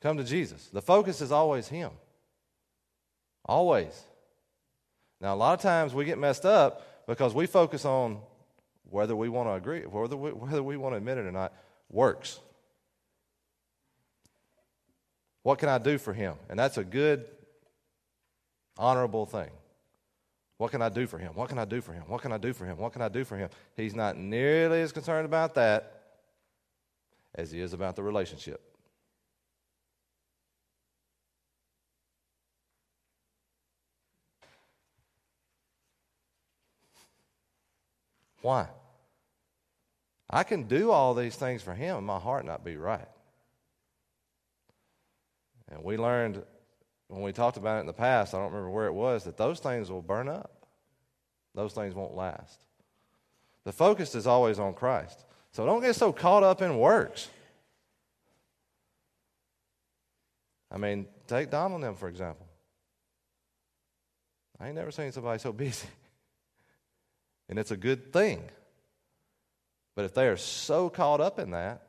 Come 0.00 0.18
to 0.18 0.24
Jesus. 0.24 0.68
The 0.72 0.80
focus 0.80 1.20
is 1.20 1.32
always 1.32 1.66
Him. 1.66 1.90
Always. 3.44 4.04
Now, 5.20 5.34
a 5.34 5.36
lot 5.36 5.54
of 5.54 5.62
times 5.62 5.92
we 5.92 6.04
get 6.04 6.16
messed 6.16 6.46
up 6.46 7.06
because 7.08 7.34
we 7.34 7.46
focus 7.46 7.84
on 7.84 8.18
whether 8.88 9.16
we 9.16 9.28
want 9.28 9.48
to 9.48 9.54
agree, 9.54 9.80
whether 9.80 10.16
we, 10.16 10.30
whether 10.32 10.62
we 10.62 10.76
want 10.76 10.92
to 10.92 10.98
admit 10.98 11.18
it 11.18 11.26
or 11.26 11.32
not, 11.32 11.52
works. 11.90 12.38
What 15.46 15.60
can 15.60 15.68
I 15.68 15.78
do 15.78 15.96
for 15.96 16.12
him? 16.12 16.34
And 16.50 16.58
that's 16.58 16.76
a 16.76 16.82
good, 16.82 17.24
honorable 18.76 19.26
thing. 19.26 19.50
What 20.58 20.72
can 20.72 20.82
I 20.82 20.88
do 20.88 21.06
for 21.06 21.18
him? 21.18 21.36
What 21.36 21.48
can 21.48 21.56
I 21.56 21.64
do 21.64 21.80
for 21.80 21.92
him? 21.92 22.02
What 22.08 22.20
can 22.20 22.32
I 22.32 22.36
do 22.36 22.52
for 22.52 22.66
him? 22.66 22.76
What 22.78 22.92
can 22.92 23.00
I 23.00 23.08
do 23.08 23.22
for 23.22 23.36
him? 23.36 23.48
He's 23.76 23.94
not 23.94 24.16
nearly 24.16 24.82
as 24.82 24.90
concerned 24.90 25.24
about 25.24 25.54
that 25.54 26.02
as 27.36 27.52
he 27.52 27.60
is 27.60 27.74
about 27.74 27.94
the 27.94 28.02
relationship. 28.02 28.60
Why? 38.42 38.66
I 40.28 40.42
can 40.42 40.64
do 40.64 40.90
all 40.90 41.14
these 41.14 41.36
things 41.36 41.62
for 41.62 41.72
him 41.72 41.98
and 41.98 42.04
my 42.04 42.18
heart 42.18 42.44
not 42.44 42.64
be 42.64 42.76
right. 42.76 43.06
And 45.70 45.82
we 45.82 45.96
learned 45.96 46.42
when 47.08 47.22
we 47.22 47.32
talked 47.32 47.56
about 47.56 47.78
it 47.78 47.80
in 47.80 47.86
the 47.86 47.92
past, 47.92 48.34
I 48.34 48.38
don't 48.38 48.52
remember 48.52 48.70
where 48.70 48.86
it 48.86 48.92
was, 48.92 49.24
that 49.24 49.36
those 49.36 49.60
things 49.60 49.90
will 49.90 50.02
burn 50.02 50.28
up. 50.28 50.66
Those 51.54 51.72
things 51.72 51.94
won't 51.94 52.14
last. 52.14 52.64
The 53.64 53.72
focus 53.72 54.14
is 54.14 54.26
always 54.26 54.58
on 54.58 54.74
Christ. 54.74 55.24
So 55.52 55.64
don't 55.64 55.80
get 55.80 55.96
so 55.96 56.12
caught 56.12 56.42
up 56.42 56.62
in 56.62 56.78
works. 56.78 57.28
I 60.70 60.78
mean, 60.78 61.06
take 61.26 61.50
Donald 61.50 61.76
and 61.76 61.84
them, 61.84 61.94
for 61.94 62.08
example. 62.08 62.46
I 64.60 64.66
ain't 64.66 64.74
never 64.74 64.90
seen 64.90 65.12
somebody 65.12 65.38
so 65.38 65.52
busy. 65.52 65.88
and 67.48 67.58
it's 67.58 67.70
a 67.70 67.76
good 67.76 68.12
thing. 68.12 68.42
But 69.94 70.04
if 70.04 70.14
they 70.14 70.28
are 70.28 70.36
so 70.36 70.90
caught 70.90 71.20
up 71.20 71.38
in 71.38 71.52
that 71.52 71.82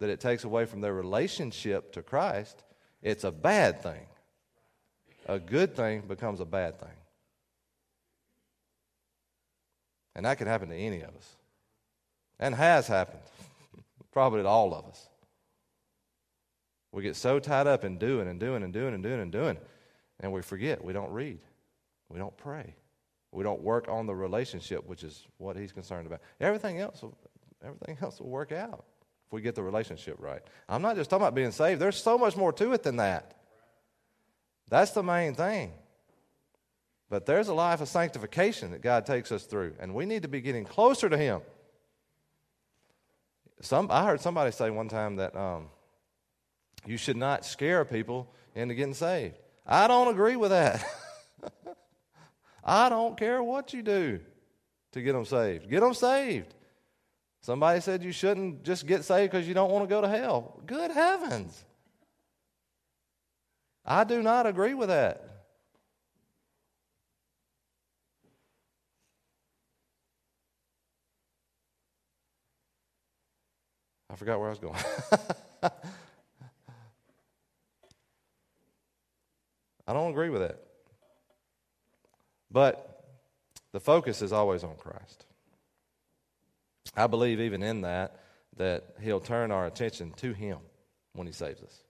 that 0.00 0.10
it 0.10 0.20
takes 0.20 0.44
away 0.44 0.64
from 0.64 0.80
their 0.80 0.94
relationship 0.94 1.92
to 1.92 2.02
Christ, 2.02 2.62
it's 3.04 3.22
a 3.22 3.30
bad 3.30 3.82
thing. 3.82 4.00
A 5.26 5.38
good 5.38 5.76
thing 5.76 6.00
becomes 6.00 6.40
a 6.40 6.44
bad 6.46 6.80
thing. 6.80 6.88
And 10.16 10.24
that 10.24 10.38
can 10.38 10.46
happen 10.46 10.70
to 10.70 10.74
any 10.74 11.02
of 11.02 11.10
us. 11.10 11.36
And 12.40 12.54
has 12.54 12.88
happened, 12.88 13.22
probably 14.12 14.42
to 14.42 14.48
all 14.48 14.74
of 14.74 14.86
us. 14.86 15.08
We 16.92 17.02
get 17.02 17.16
so 17.16 17.38
tied 17.38 17.66
up 17.66 17.84
in 17.84 17.98
doing 17.98 18.26
and 18.26 18.40
doing 18.40 18.62
and 18.62 18.72
doing 18.72 18.94
and 18.94 19.02
doing 19.02 19.20
and 19.20 19.30
doing, 19.30 19.58
and 20.20 20.32
we 20.32 20.42
forget. 20.42 20.82
We 20.82 20.92
don't 20.92 21.10
read. 21.10 21.40
We 22.08 22.18
don't 22.18 22.36
pray. 22.36 22.74
We 23.32 23.42
don't 23.42 23.60
work 23.60 23.88
on 23.88 24.06
the 24.06 24.14
relationship, 24.14 24.86
which 24.86 25.02
is 25.02 25.26
what 25.38 25.56
he's 25.56 25.72
concerned 25.72 26.06
about. 26.06 26.20
Everything 26.40 26.78
else, 26.80 27.04
everything 27.62 27.98
else 28.00 28.20
will 28.20 28.28
work 28.28 28.52
out 28.52 28.84
if 29.26 29.32
we 29.32 29.40
get 29.40 29.54
the 29.54 29.62
relationship 29.62 30.16
right. 30.18 30.42
I'm 30.68 30.82
not 30.82 30.96
just 30.96 31.10
talking 31.10 31.22
about 31.22 31.34
being 31.34 31.52
saved, 31.52 31.80
there's 31.80 32.02
so 32.02 32.18
much 32.18 32.36
more 32.36 32.52
to 32.54 32.72
it 32.72 32.82
than 32.82 32.96
that. 32.96 33.34
That's 34.68 34.92
the 34.92 35.02
main 35.02 35.34
thing. 35.34 35.72
But 37.10 37.26
there's 37.26 37.48
a 37.48 37.54
life 37.54 37.80
of 37.80 37.88
sanctification 37.88 38.72
that 38.72 38.82
God 38.82 39.06
takes 39.06 39.30
us 39.30 39.44
through, 39.44 39.74
and 39.78 39.94
we 39.94 40.06
need 40.06 40.22
to 40.22 40.28
be 40.28 40.40
getting 40.40 40.64
closer 40.64 41.08
to 41.08 41.16
Him. 41.16 41.42
Some, 43.60 43.88
I 43.90 44.04
heard 44.04 44.20
somebody 44.20 44.50
say 44.50 44.70
one 44.70 44.88
time 44.88 45.16
that 45.16 45.36
um, 45.36 45.68
you 46.86 46.96
should 46.96 47.16
not 47.16 47.44
scare 47.44 47.84
people 47.84 48.28
into 48.54 48.74
getting 48.74 48.94
saved. 48.94 49.38
I 49.66 49.86
don't 49.86 50.08
agree 50.08 50.36
with 50.36 50.50
that. 50.50 50.84
I 52.64 52.88
don't 52.88 53.16
care 53.16 53.42
what 53.42 53.72
you 53.72 53.82
do 53.82 54.20
to 54.92 55.02
get 55.02 55.12
them 55.12 55.24
saved. 55.24 55.68
Get 55.68 55.80
them 55.80 55.94
saved. 55.94 56.54
Somebody 57.44 57.80
said 57.82 58.02
you 58.02 58.10
shouldn't 58.10 58.62
just 58.62 58.86
get 58.86 59.04
saved 59.04 59.30
because 59.30 59.46
you 59.46 59.52
don't 59.52 59.70
want 59.70 59.84
to 59.84 59.86
go 59.86 60.00
to 60.00 60.08
hell. 60.08 60.62
Good 60.64 60.90
heavens. 60.90 61.62
I 63.84 64.04
do 64.04 64.22
not 64.22 64.46
agree 64.46 64.72
with 64.72 64.88
that. 64.88 65.28
I 74.08 74.16
forgot 74.16 74.38
where 74.38 74.48
I 74.48 74.50
was 74.50 74.58
going. 74.58 74.80
I 79.86 79.92
don't 79.92 80.12
agree 80.12 80.30
with 80.30 80.40
that. 80.40 80.62
But 82.50 83.04
the 83.72 83.80
focus 83.80 84.22
is 84.22 84.32
always 84.32 84.64
on 84.64 84.76
Christ. 84.76 85.26
I 86.96 87.06
believe 87.06 87.40
even 87.40 87.62
in 87.62 87.82
that, 87.82 88.20
that 88.56 88.84
He'll 89.00 89.20
turn 89.20 89.50
our 89.50 89.66
attention 89.66 90.12
to 90.18 90.32
Him 90.32 90.58
when 91.12 91.26
He 91.26 91.32
saves 91.32 91.62
us. 91.62 91.82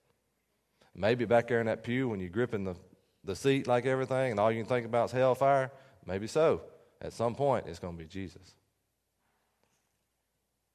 Maybe 0.95 1.25
back 1.25 1.49
there 1.49 1.61
in 1.61 1.67
that 1.67 1.83
pew 1.83 2.09
when 2.09 2.21
you're 2.21 2.29
gripping 2.29 2.64
the, 2.64 2.77
the 3.25 3.35
seat 3.35 3.67
like 3.67 3.87
everything 3.87 4.31
and 4.31 4.40
all 4.40 4.53
you 4.53 4.61
can 4.61 4.69
think 4.69 4.87
about 4.87 5.07
is 5.07 5.12
hellfire, 5.12 5.71
maybe 6.07 6.27
so. 6.27 6.62
At 7.01 7.12
some 7.12 7.35
point, 7.35 7.67
it's 7.67 7.79
going 7.79 7.97
to 7.97 8.03
be 8.03 8.09
Jesus 8.09 8.55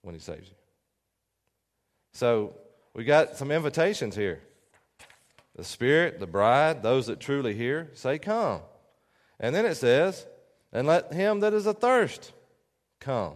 when 0.02 0.14
He 0.14 0.20
saves 0.20 0.48
you. 0.48 0.56
So 2.14 2.54
we 2.94 3.04
got 3.04 3.38
some 3.38 3.52
invitations 3.52 4.16
here. 4.16 4.42
The 5.56 5.64
Spirit, 5.64 6.20
the 6.20 6.28
bride, 6.28 6.84
those 6.84 7.08
that 7.08 7.20
truly 7.20 7.54
hear, 7.54 7.90
say, 7.94 8.20
Come. 8.20 8.62
And 9.40 9.56
then 9.56 9.66
it 9.66 9.76
says, 9.76 10.26
And 10.72 10.88
let 10.88 11.14
him 11.14 11.40
that 11.42 11.54
is 11.54 11.66
athirst 11.66 12.32
come. 13.00 13.34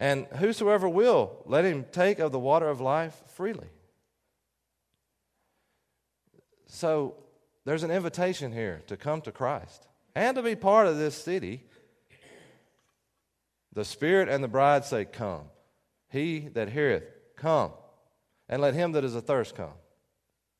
And 0.00 0.26
whosoever 0.36 0.88
will, 0.88 1.42
let 1.44 1.64
him 1.64 1.84
take 1.90 2.18
of 2.18 2.30
the 2.30 2.38
water 2.38 2.68
of 2.68 2.80
life 2.80 3.20
freely. 3.34 3.66
So 6.66 7.16
there's 7.64 7.82
an 7.82 7.90
invitation 7.90 8.52
here 8.52 8.82
to 8.86 8.96
come 8.96 9.20
to 9.22 9.32
Christ 9.32 9.86
and 10.14 10.36
to 10.36 10.42
be 10.42 10.54
part 10.54 10.86
of 10.86 10.98
this 10.98 11.16
city. 11.16 11.64
The 13.72 13.84
Spirit 13.84 14.28
and 14.28 14.42
the 14.42 14.48
bride 14.48 14.84
say, 14.84 15.04
Come. 15.04 15.44
He 16.10 16.48
that 16.54 16.70
heareth, 16.70 17.04
come. 17.36 17.72
And 18.48 18.62
let 18.62 18.74
him 18.74 18.92
that 18.92 19.04
is 19.04 19.14
athirst 19.14 19.54
come. 19.54 19.74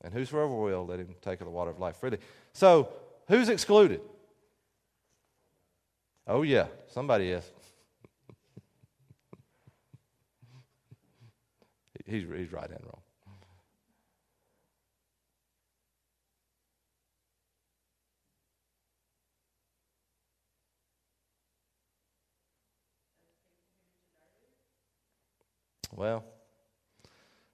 And 0.01 0.13
whosoever 0.13 0.53
will, 0.53 0.85
let 0.85 0.99
him 0.99 1.15
take 1.21 1.41
of 1.41 1.45
the 1.45 1.51
water 1.51 1.71
of 1.71 1.79
life 1.79 1.97
freely. 1.97 2.19
So, 2.53 2.89
who's 3.27 3.49
excluded? 3.49 4.01
Oh, 6.27 6.43
yeah, 6.43 6.67
somebody 6.87 7.31
is. 7.31 7.49
He's, 12.09 12.25
he's 12.35 12.51
right 12.51 12.69
and 12.69 12.83
wrong. 12.83 13.01
Well, 25.95 26.23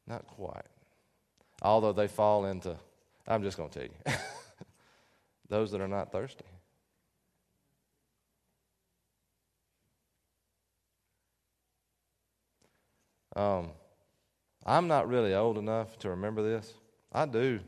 not 0.07 0.27
quite. 0.27 0.65
Although 1.61 1.93
they 1.93 2.07
fall 2.07 2.45
into, 2.45 2.75
I'm 3.27 3.41
just 3.41 3.57
going 3.57 3.69
to 3.69 3.79
tell 3.79 3.87
you, 3.87 4.19
those 5.49 5.71
that 5.71 5.81
are 5.81 5.87
not 5.87 6.11
thirsty. 6.11 6.45
Um, 13.35 13.71
I'm 14.65 14.87
not 14.87 15.07
really 15.07 15.33
old 15.33 15.57
enough 15.57 15.97
to 15.99 16.09
remember 16.09 16.41
this. 16.41 16.73
I 17.11 17.25
do 17.25 17.59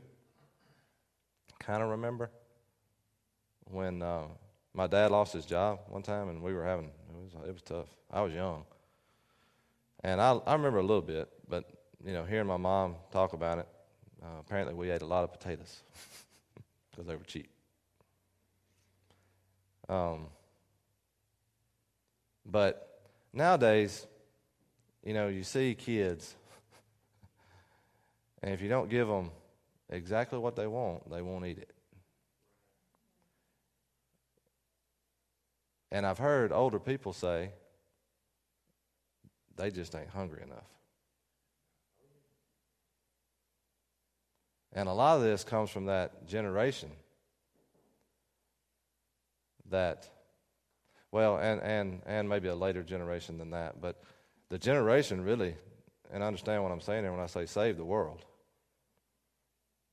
kind 1.60 1.84
of 1.84 1.90
remember 1.90 2.32
when 3.70 4.02
uh, 4.02 4.24
my 4.74 4.88
dad 4.88 5.12
lost 5.12 5.34
his 5.34 5.46
job 5.46 5.80
one 5.90 6.02
time 6.02 6.30
and 6.30 6.42
we 6.42 6.54
were 6.54 6.64
having, 6.66 6.86
it 6.86 7.36
was, 7.36 7.48
it 7.48 7.54
was 7.54 7.62
tough. 7.62 7.88
I 8.12 8.22
was 8.22 8.34
young. 8.34 8.64
And 10.04 10.22
I, 10.22 10.40
I 10.46 10.54
remember 10.54 10.80
a 10.80 10.84
little 10.84 11.02
bit, 11.02 11.30
but, 11.48 11.66
you 12.04 12.14
know, 12.14 12.24
hearing 12.24 12.48
my 12.48 12.58
mom 12.58 12.96
talk 13.12 13.34
about 13.34 13.60
it, 13.60 13.68
uh, 14.24 14.40
apparently 14.40 14.74
we 14.74 14.90
ate 14.90 15.02
a 15.02 15.06
lot 15.06 15.24
of 15.24 15.32
potatoes 15.32 15.82
because 16.92 17.06
they 17.06 17.16
were 17.16 17.24
cheap. 17.24 17.50
Um, 19.90 20.28
but 22.46 23.02
nowadays, 23.34 24.06
you 25.04 25.14
know, 25.14 25.28
you 25.28 25.44
see 25.44 25.76
kids, 25.76 26.36
and 28.42 28.54
if 28.54 28.62
you 28.62 28.70
don't 28.70 28.90
give 28.90 29.08
them 29.08 29.32
exactly 29.90 30.38
what 30.40 30.56
they 30.56 30.68
want, 30.68 31.10
they 31.10 31.22
won't 31.22 31.46
eat 31.46 31.58
it. 31.58 31.72
And 35.92 36.06
I've 36.06 36.18
heard 36.18 36.52
older 36.52 36.80
people 36.80 37.14
say 37.14 37.52
they 39.56 39.72
just 39.72 39.96
ain't 39.96 40.10
hungry 40.10 40.44
enough. 40.44 40.68
And 44.74 44.88
a 44.88 44.94
lot 44.94 45.18
of 45.18 45.24
this 45.24 45.44
comes 45.44 45.70
from 45.70 45.86
that 45.86 46.28
generation 46.28 46.92
that, 49.70 50.08
well, 51.12 51.38
and, 51.38 51.62
and, 51.62 52.02
and 52.06 52.30
maybe 52.30 52.48
a 52.48 52.56
later 52.56 52.84
generation 52.84 53.38
than 53.38 53.52
that, 53.52 53.82
but 53.82 54.04
the 54.50 54.60
generation 54.60 55.24
really, 55.24 55.56
and 56.12 56.24
understand 56.24 56.64
what 56.64 56.72
I'm 56.72 56.82
saying 56.82 57.04
here 57.04 57.12
when 57.12 57.22
I 57.22 57.28
say 57.28 57.46
save 57.46 57.78
the 57.78 57.86
world, 57.86 58.26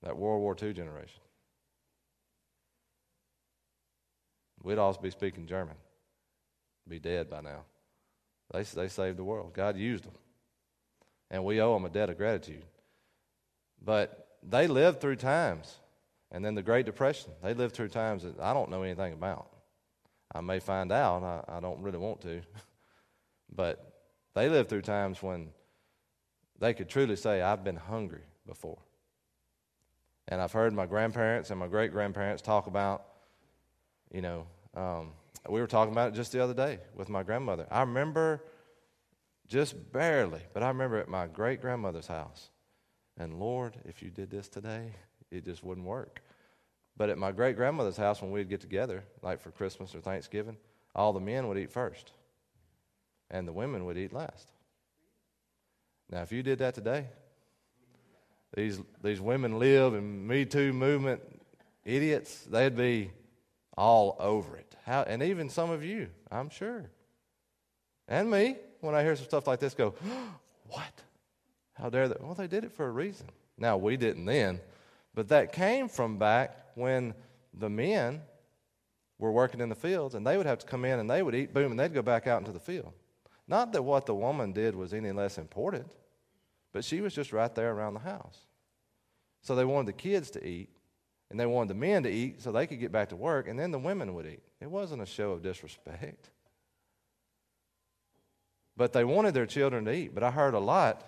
that 0.03 0.17
World 0.17 0.41
War 0.41 0.57
II 0.61 0.73
generation. 0.73 1.21
We'd 4.63 4.79
all 4.79 4.95
be 4.95 5.11
speaking 5.11 5.47
German, 5.47 5.77
be 6.89 6.99
dead 6.99 7.29
by 7.29 7.43
now. 7.43 7.65
They, 8.53 8.63
they 8.63 8.89
saved 8.89 9.19
the 9.19 9.25
world. 9.25 9.53
God 9.53 9.77
used 9.77 10.05
them. 10.05 10.15
And 11.31 11.45
we 11.45 11.61
owe 11.61 11.75
them 11.75 11.85
a 11.85 11.91
debt 11.91 12.11
of 12.11 12.17
gratitude. 12.17 12.65
But 13.83 14.29
they 14.43 14.67
lived 14.67 15.01
through 15.01 15.17
times. 15.17 15.77
And 16.31 16.45
then 16.45 16.55
the 16.55 16.63
Great 16.63 16.87
Depression, 16.87 17.33
they 17.43 17.55
lived 17.55 17.75
through 17.75 17.89
times 17.89 18.23
that 18.23 18.41
I 18.41 18.55
don't 18.55 18.71
know 18.71 18.83
anything 18.83 19.13
about. 19.13 19.49
I 20.35 20.41
may 20.41 20.59
find 20.59 20.91
out. 20.91 21.23
I, 21.23 21.57
I 21.57 21.61
don't 21.61 21.81
really 21.81 21.99
want 21.99 22.21
to. 22.23 22.41
but 23.55 23.93
they 24.35 24.49
lived 24.49 24.69
through 24.69 24.83
times 24.83 25.23
when 25.23 25.49
they 26.59 26.75
could 26.75 26.89
truly 26.89 27.17
say, 27.17 27.43
I've 27.43 27.65
been 27.65 27.77
hungry 27.77 28.23
before. 28.47 28.79
And 30.29 30.41
I've 30.41 30.53
heard 30.53 30.73
my 30.73 30.87
grandparents 30.87 31.51
and 31.51 31.61
my 31.61 31.69
great 31.69 31.93
grandparents 31.93 32.43
talk 32.43 32.67
about, 32.67 33.05
you 34.11 34.23
know, 34.23 34.47
um, 34.75 35.13
we 35.49 35.61
were 35.61 35.67
talking 35.67 35.93
about 35.93 36.09
it 36.09 36.15
just 36.15 36.33
the 36.33 36.43
other 36.43 36.55
day 36.55 36.79
with 36.95 37.09
my 37.09 37.23
grandmother. 37.23 37.67
I 37.71 37.81
remember 37.81 38.43
just 39.47 39.93
barely, 39.93 40.41
but 40.55 40.63
I 40.63 40.69
remember 40.69 40.97
at 40.97 41.09
my 41.09 41.27
great 41.27 41.61
grandmother's 41.61 42.07
house. 42.07 42.49
And 43.19 43.39
Lord, 43.39 43.77
if 43.85 44.03
you 44.03 44.11
did 44.11 44.31
this 44.31 44.49
today, 44.49 44.93
it 45.31 45.45
just 45.45 45.63
wouldn't 45.63 45.87
work. 45.87 46.23
But 46.97 47.11
at 47.11 47.19
my 47.19 47.33
great 47.33 47.57
grandmother's 47.57 47.97
house, 47.97 48.23
when 48.23 48.31
we'd 48.31 48.49
get 48.49 48.61
together, 48.61 49.05
like 49.21 49.41
for 49.41 49.51
Christmas 49.51 49.95
or 49.95 50.01
Thanksgiving, 50.01 50.57
all 50.95 51.13
the 51.13 51.21
men 51.21 51.49
would 51.49 51.59
eat 51.59 51.71
first 51.71 52.13
and 53.31 53.47
the 53.47 53.53
women 53.53 53.85
would 53.85 53.99
eat 53.99 54.13
last. 54.13 54.53
Now, 56.15 56.23
if 56.23 56.31
you 56.31 56.45
did 56.45 56.61
that 56.61 56.75
today, 56.75 57.07
these, 58.55 58.81
these 59.03 59.21
women 59.21 59.59
live 59.59 59.95
in 59.95 60.25
Me 60.25 60.45
Too 60.45 60.73
movement 60.73 61.21
idiots, 61.85 62.45
they'd 62.45 62.77
be 62.77 63.11
all 63.77 64.15
over 64.21 64.57
it. 64.57 64.77
How, 64.87 65.03
and 65.03 65.25
even 65.25 65.51
some 65.51 65.73
of 65.73 65.83
you, 65.83 66.09
I'm 66.31 66.51
sure. 66.51 66.85
And 68.07 68.31
me, 68.31 68.55
when 68.81 68.95
I 68.95 69.03
hear 69.03 69.17
some 69.17 69.25
stuff 69.25 69.49
like 69.49 69.59
this, 69.59 69.75
go, 69.75 69.93
what? 70.69 71.03
How 71.73 71.91
dare 71.91 72.07
they? 72.07 72.15
Well, 72.21 72.35
they 72.35 72.47
did 72.47 72.63
it 72.63 72.71
for 72.71 72.87
a 72.87 72.93
reason. 72.93 73.27
Now, 73.59 73.77
we 73.77 73.97
didn't 73.97 74.25
then, 74.25 74.61
but 75.17 75.27
that 75.31 75.53
came 75.53 75.89
from 75.89 76.17
back 76.17 76.57
when 76.77 77.13
the 77.55 77.69
men 77.69 78.23
were 79.19 79.33
working 79.33 79.59
in 79.59 79.69
the 79.69 79.75
fields 79.75 80.15
and 80.15 80.25
they 80.25 80.37
would 80.37 80.47
have 80.47 80.61
to 80.61 80.67
come 80.67 80.85
in 80.85 81.01
and 81.01 81.11
they 81.11 81.25
would 81.25 81.35
eat, 81.35 81.53
boom, 81.53 81.73
and 81.73 81.81
they'd 81.81 81.93
go 81.93 82.03
back 82.03 82.29
out 82.29 82.39
into 82.39 82.53
the 82.53 82.61
field. 82.61 82.93
Not 83.49 83.73
that 83.73 83.83
what 83.83 84.07
the 84.07 84.15
woman 84.15 84.53
did 84.53 84.77
was 84.77 84.95
any 84.95 85.11
less 85.11 85.39
important, 85.39 85.91
but 86.75 86.85
she 86.85 87.01
was 87.01 87.15
just 87.15 87.33
right 87.33 87.55
there 87.55 87.73
around 87.73 87.95
the 87.95 88.01
house. 88.01 88.37
So 89.43 89.55
they 89.55 89.65
wanted 89.65 89.87
the 89.87 89.93
kids 89.93 90.31
to 90.33 90.45
eat, 90.47 90.69
and 91.31 91.39
they 91.39 91.47
wanted 91.47 91.69
the 91.69 91.75
men 91.75 92.03
to 92.03 92.11
eat 92.11 92.43
so 92.43 92.51
they 92.51 92.67
could 92.67 92.81
get 92.81 92.91
back 92.91 93.11
to 93.11 93.17
work, 93.17 93.49
and 93.49 93.59
then 93.59 93.71
the 93.71 93.79
women 93.79 94.13
would 94.15 94.27
eat. 94.27 94.43
It 94.61 94.69
wasn't 94.69 95.01
a 95.01 95.07
show 95.07 95.31
of 95.31 95.43
disrespect. 95.43 96.31
But 98.77 98.93
they 98.93 99.05
wanted 99.05 99.35
their 99.35 99.47
children 99.47 99.85
to 99.85 99.93
eat. 99.93 100.15
But 100.15 100.25
I 100.25 100.33
heard 100.33 100.55
a 100.55 100.59
lot. 100.59 101.05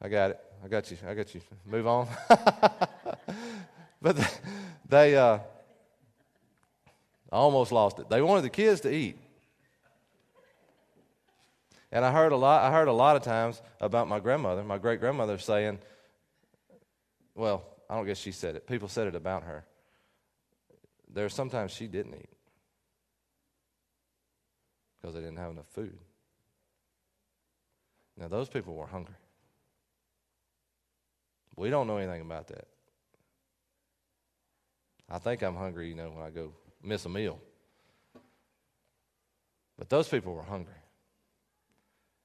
I 0.00 0.08
got 0.08 0.30
it. 0.30 0.40
I 0.64 0.68
got 0.68 0.88
you. 0.90 0.96
I 1.08 1.14
got 1.14 1.34
you. 1.34 1.40
Move 1.66 1.88
on. 1.88 2.06
but 4.00 4.40
they, 4.88 5.16
uh, 5.16 5.40
almost 7.32 7.72
lost 7.72 7.98
it. 7.98 8.08
They 8.08 8.22
wanted 8.22 8.42
the 8.42 8.50
kids 8.50 8.80
to 8.82 8.94
eat. 8.94 9.18
And 11.92 12.04
I 12.04 12.12
heard 12.12 12.32
a 12.32 12.36
lot, 12.36 12.62
I 12.62 12.72
heard 12.72 12.88
a 12.88 12.92
lot 12.92 13.16
of 13.16 13.22
times 13.22 13.60
about 13.80 14.08
my 14.08 14.20
grandmother, 14.20 14.62
my 14.62 14.78
great 14.78 15.00
grandmother 15.00 15.38
saying, 15.38 15.78
well, 17.34 17.64
I 17.88 17.96
don't 17.96 18.06
guess 18.06 18.18
she 18.18 18.32
said 18.32 18.54
it. 18.54 18.66
People 18.66 18.88
said 18.88 19.08
it 19.08 19.14
about 19.14 19.42
her. 19.42 19.64
There 21.08 21.22
There's 21.22 21.34
sometimes 21.34 21.72
she 21.72 21.88
didn't 21.88 22.14
eat 22.14 22.28
because 25.00 25.14
they 25.14 25.20
didn't 25.20 25.38
have 25.38 25.50
enough 25.50 25.66
food. 25.66 25.98
Now, 28.16 28.28
those 28.28 28.48
people 28.48 28.74
were 28.74 28.86
hungry. 28.86 29.14
We 31.56 31.70
don't 31.70 31.86
know 31.86 31.96
anything 31.96 32.20
about 32.20 32.48
that. 32.48 32.68
I 35.08 35.18
think 35.18 35.42
I'm 35.42 35.56
hungry, 35.56 35.88
you 35.88 35.94
know, 35.94 36.10
when 36.10 36.24
I 36.24 36.30
go 36.30 36.52
miss 36.82 37.04
a 37.06 37.08
meal. 37.08 37.40
But 39.76 39.88
those 39.88 40.08
people 40.08 40.34
were 40.34 40.42
hungry. 40.42 40.79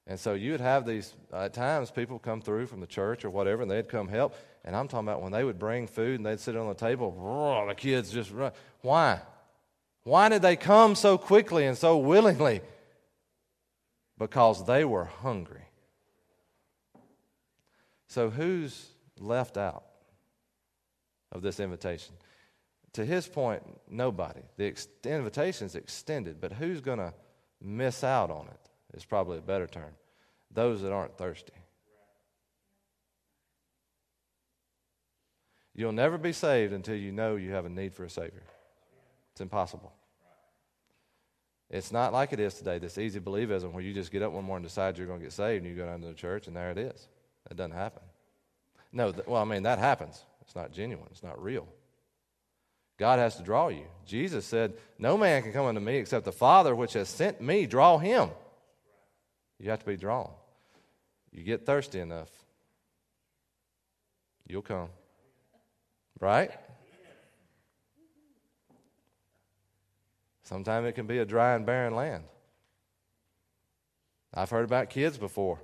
And 0.06 0.20
so 0.20 0.34
you 0.34 0.52
would 0.52 0.60
have 0.60 0.86
these, 0.86 1.14
uh, 1.32 1.44
at 1.44 1.54
times, 1.54 1.90
people 1.90 2.18
come 2.18 2.40
through 2.40 2.66
from 2.66 2.80
the 2.80 2.86
church 2.86 3.24
or 3.24 3.30
whatever, 3.30 3.62
and 3.62 3.70
they'd 3.70 3.88
come 3.88 4.06
help. 4.06 4.36
And 4.64 4.76
I'm 4.76 4.86
talking 4.86 5.08
about 5.08 5.20
when 5.20 5.32
they 5.32 5.42
would 5.42 5.58
bring 5.58 5.86
food 5.86 6.16
and 6.16 6.26
they'd 6.26 6.38
sit 6.38 6.56
on 6.56 6.68
the 6.68 6.74
table, 6.74 7.66
the 7.68 7.74
kids 7.74 8.12
just 8.12 8.30
run. 8.30 8.52
Why? 8.82 9.20
Why 10.04 10.28
did 10.28 10.42
they 10.42 10.54
come 10.54 10.94
so 10.94 11.18
quickly 11.18 11.66
and 11.66 11.76
so 11.76 11.98
willingly? 11.98 12.60
Because 14.18 14.64
they 14.64 14.84
were 14.84 15.04
hungry. 15.04 15.64
So 18.06 18.30
who's 18.30 18.86
left 19.18 19.56
out 19.56 19.84
of 21.32 21.42
this 21.42 21.58
invitation? 21.58 22.14
To 22.92 23.04
his 23.04 23.26
point, 23.26 23.62
nobody. 23.90 24.40
The, 24.56 24.66
ex- 24.66 24.88
is 25.04 25.74
extended, 25.74 26.40
but 26.40 26.52
who's 26.52 26.80
going 26.80 26.98
to 26.98 27.12
miss 27.60 28.04
out 28.04 28.30
on 28.30 28.46
it? 28.46 28.65
Is 28.96 29.04
probably 29.04 29.38
a 29.38 29.42
better 29.42 29.66
term. 29.66 29.92
Those 30.52 30.82
that 30.82 30.92
aren't 30.92 31.16
thirsty. 31.16 31.52
You'll 35.74 35.92
never 35.92 36.16
be 36.16 36.32
saved 36.32 36.72
until 36.72 36.96
you 36.96 37.12
know 37.12 37.36
you 37.36 37.52
have 37.52 37.66
a 37.66 37.68
need 37.68 37.94
for 37.94 38.04
a 38.04 38.10
Savior. 38.10 38.42
It's 39.32 39.42
impossible. 39.42 39.92
It's 41.68 41.92
not 41.92 42.12
like 42.12 42.32
it 42.32 42.40
is 42.40 42.54
today, 42.54 42.78
this 42.78 42.96
easy 42.96 43.20
believism 43.20 43.72
where 43.72 43.82
you 43.82 43.92
just 43.92 44.10
get 44.10 44.22
up 44.22 44.32
one 44.32 44.44
morning 44.44 44.64
and 44.64 44.70
decide 44.70 44.96
you're 44.96 45.06
going 45.06 45.18
to 45.18 45.24
get 45.24 45.32
saved 45.32 45.64
and 45.64 45.70
you 45.70 45.76
go 45.76 45.86
down 45.86 46.00
to 46.00 46.06
the 46.06 46.14
church 46.14 46.46
and 46.46 46.56
there 46.56 46.70
it 46.70 46.78
is. 46.78 47.08
That 47.48 47.56
doesn't 47.56 47.72
happen. 47.72 48.02
No, 48.92 49.12
th- 49.12 49.26
well, 49.26 49.42
I 49.42 49.44
mean, 49.44 49.64
that 49.64 49.78
happens. 49.78 50.24
It's 50.40 50.54
not 50.54 50.72
genuine, 50.72 51.08
it's 51.10 51.22
not 51.22 51.42
real. 51.42 51.66
God 52.98 53.18
has 53.18 53.36
to 53.36 53.42
draw 53.42 53.68
you. 53.68 53.84
Jesus 54.06 54.46
said, 54.46 54.74
No 54.98 55.18
man 55.18 55.42
can 55.42 55.52
come 55.52 55.66
unto 55.66 55.80
me 55.80 55.96
except 55.96 56.24
the 56.24 56.32
Father 56.32 56.74
which 56.74 56.94
has 56.94 57.08
sent 57.08 57.40
me 57.40 57.66
draw 57.66 57.98
him. 57.98 58.30
You 59.58 59.70
have 59.70 59.80
to 59.80 59.86
be 59.86 59.96
drawn. 59.96 60.30
You 61.32 61.42
get 61.42 61.66
thirsty 61.66 62.00
enough, 62.00 62.30
you'll 64.46 64.62
come. 64.62 64.88
Right? 66.20 66.50
Sometimes 70.44 70.86
it 70.86 70.92
can 70.92 71.06
be 71.06 71.18
a 71.18 71.24
dry 71.24 71.54
and 71.54 71.66
barren 71.66 71.94
land. 71.94 72.24
I've 74.32 74.50
heard 74.50 74.64
about 74.64 74.90
kids 74.90 75.18
before. 75.18 75.58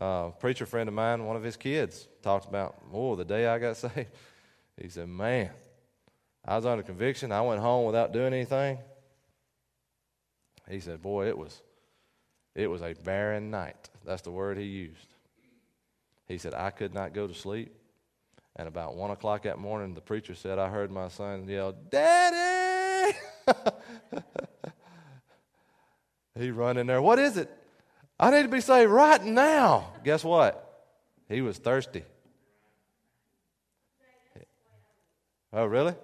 Uh, 0.00 0.28
a 0.28 0.32
preacher 0.38 0.64
friend 0.64 0.88
of 0.88 0.94
mine, 0.94 1.24
one 1.26 1.36
of 1.36 1.42
his 1.42 1.56
kids, 1.56 2.08
talked 2.22 2.46
about, 2.46 2.76
oh, 2.92 3.16
the 3.16 3.24
day 3.24 3.46
I 3.46 3.58
got 3.58 3.76
saved. 3.78 4.06
He 4.80 4.88
said, 4.88 5.08
man, 5.08 5.50
I 6.44 6.56
was 6.56 6.64
under 6.64 6.82
conviction. 6.82 7.32
I 7.32 7.42
went 7.42 7.60
home 7.60 7.84
without 7.84 8.12
doing 8.12 8.32
anything. 8.32 8.78
He 10.68 10.80
said, 10.80 11.02
boy, 11.02 11.26
it 11.28 11.36
was, 11.36 11.60
it 12.54 12.66
was 12.66 12.82
a 12.82 12.94
barren 13.04 13.50
night. 13.50 13.90
That's 14.04 14.22
the 14.22 14.30
word 14.30 14.58
he 14.58 14.64
used. 14.64 15.14
He 16.26 16.38
said, 16.38 16.54
I 16.54 16.70
could 16.70 16.94
not 16.94 17.14
go 17.14 17.26
to 17.26 17.34
sleep. 17.34 17.74
And 18.56 18.68
about 18.68 18.96
one 18.96 19.10
o'clock 19.10 19.42
that 19.42 19.58
morning, 19.58 19.94
the 19.94 20.00
preacher 20.00 20.34
said, 20.34 20.58
I 20.58 20.68
heard 20.68 20.90
my 20.90 21.08
son 21.08 21.48
yell, 21.48 21.72
Daddy! 21.72 23.16
he 26.38 26.50
run 26.50 26.76
in 26.76 26.86
there, 26.86 27.00
what 27.00 27.18
is 27.18 27.36
it? 27.38 27.50
I 28.20 28.30
need 28.30 28.42
to 28.42 28.48
be 28.48 28.60
saved 28.60 28.90
right 28.90 29.24
now. 29.24 29.92
Guess 30.04 30.22
what? 30.22 30.86
He 31.28 31.40
was 31.40 31.58
thirsty. 31.58 32.04
Oh, 35.52 35.64
really? 35.66 35.94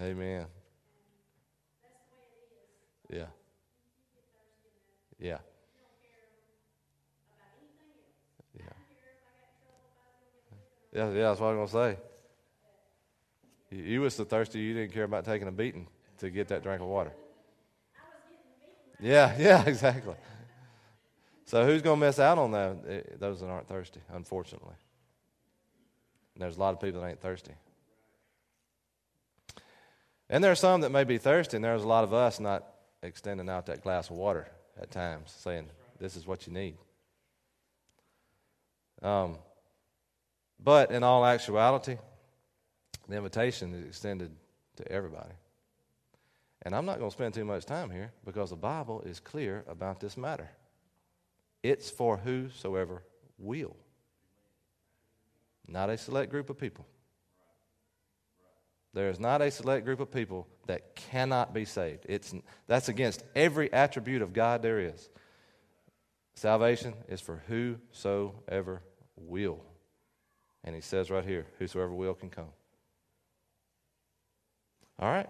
Amen. 0.00 0.46
Yeah. 3.10 3.26
Yeah. 5.18 5.38
Yeah. 8.58 8.64
Yeah, 10.92 11.10
yeah, 11.10 11.22
that's 11.28 11.40
what 11.40 11.48
I 11.48 11.54
was 11.54 11.72
going 11.72 11.94
to 11.94 11.96
say. 11.96 12.02
You, 13.70 13.82
you 13.84 14.00
was 14.02 14.14
so 14.14 14.24
thirsty 14.24 14.60
you 14.60 14.74
didn't 14.74 14.92
care 14.92 15.04
about 15.04 15.24
taking 15.24 15.48
a 15.48 15.52
beating 15.52 15.88
to 16.18 16.30
get 16.30 16.48
that 16.48 16.62
drink 16.62 16.80
of 16.80 16.86
water. 16.86 17.12
Yeah, 19.00 19.34
yeah, 19.38 19.62
exactly. 19.66 20.14
So 21.44 21.66
who's 21.66 21.82
going 21.82 21.98
to 22.00 22.06
miss 22.06 22.18
out 22.18 22.38
on 22.38 22.52
that? 22.52 22.76
Eh, 22.88 23.00
those 23.18 23.40
that 23.40 23.48
aren't 23.48 23.68
thirsty, 23.68 24.00
unfortunately. 24.12 24.74
And 26.34 26.42
there's 26.42 26.56
a 26.56 26.60
lot 26.60 26.74
of 26.74 26.80
people 26.80 27.00
that 27.00 27.08
ain't 27.08 27.20
thirsty. 27.20 27.52
And 30.30 30.42
there 30.42 30.52
are 30.52 30.56
some 30.56 30.80
that 30.80 30.90
may 30.90 31.04
be 31.04 31.18
thirsty, 31.18 31.56
and 31.56 31.64
there's 31.64 31.82
a 31.82 31.88
lot 31.88 32.04
of 32.04 32.14
us 32.14 32.40
not 32.40 32.64
extending 33.02 33.50
out 33.50 33.66
that 33.66 33.82
glass 33.82 34.08
of 34.08 34.16
water 34.16 34.48
at 34.80 34.90
times, 34.90 35.34
saying, 35.38 35.68
This 35.98 36.16
is 36.16 36.26
what 36.26 36.46
you 36.46 36.52
need. 36.52 36.76
Um, 39.02 39.36
but 40.62 40.90
in 40.90 41.02
all 41.02 41.26
actuality, 41.26 41.98
the 43.08 43.16
invitation 43.16 43.74
is 43.74 43.86
extended 43.86 44.30
to 44.76 44.90
everybody. 44.90 45.34
And 46.62 46.74
I'm 46.74 46.86
not 46.86 46.98
going 46.98 47.10
to 47.10 47.14
spend 47.14 47.34
too 47.34 47.44
much 47.44 47.66
time 47.66 47.90
here 47.90 48.12
because 48.24 48.50
the 48.50 48.56
Bible 48.56 49.02
is 49.02 49.18
clear 49.18 49.64
about 49.68 50.00
this 50.00 50.16
matter. 50.16 50.48
It's 51.62 51.90
for 51.90 52.16
whosoever 52.16 53.02
will 53.38 53.76
not 55.72 55.90
a 55.90 55.96
select 55.96 56.30
group 56.30 56.50
of 56.50 56.58
people. 56.58 56.86
There 58.94 59.08
is 59.08 59.18
not 59.18 59.40
a 59.40 59.50
select 59.50 59.86
group 59.86 60.00
of 60.00 60.12
people 60.12 60.46
that 60.66 60.94
cannot 60.94 61.54
be 61.54 61.64
saved. 61.64 62.04
It's, 62.08 62.34
that's 62.66 62.90
against 62.90 63.24
every 63.34 63.72
attribute 63.72 64.20
of 64.20 64.34
God 64.34 64.60
there 64.62 64.78
is. 64.78 65.08
Salvation 66.34 66.92
is 67.08 67.20
for 67.20 67.42
whosoever 67.48 68.82
will. 69.16 69.60
And 70.62 70.74
he 70.74 70.82
says 70.82 71.10
right 71.10 71.24
here, 71.24 71.46
whosoever 71.58 71.92
will 71.92 72.14
can 72.14 72.28
come. 72.28 72.48
All 74.98 75.10
right. 75.10 75.28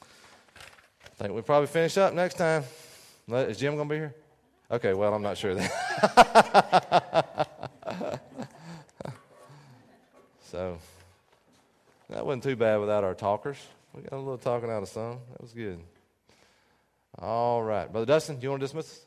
I 0.00 1.14
think 1.16 1.34
we'll 1.34 1.42
probably 1.42 1.68
finish 1.68 1.98
up 1.98 2.14
next 2.14 2.34
time. 2.34 2.64
Is 3.28 3.58
Jim 3.58 3.76
going 3.76 3.88
to 3.88 3.94
be 3.94 3.98
here? 3.98 4.14
Okay, 4.70 4.94
well, 4.94 5.12
I'm 5.12 5.22
not 5.22 5.36
sure 5.36 5.54
that. 5.54 7.38
that 12.22 12.26
wasn't 12.26 12.44
too 12.44 12.54
bad 12.54 12.78
without 12.78 13.02
our 13.02 13.14
talkers. 13.14 13.56
We 13.92 14.02
got 14.02 14.12
a 14.12 14.16
little 14.16 14.38
talking 14.38 14.70
out 14.70 14.84
of 14.84 14.88
some. 14.88 15.18
That 15.32 15.42
was 15.42 15.52
good. 15.52 15.80
All 17.18 17.60
right. 17.60 17.90
Brother 17.90 18.06
Dustin, 18.06 18.40
you 18.40 18.48
want 18.48 18.60
to 18.60 18.66
dismiss? 18.66 19.00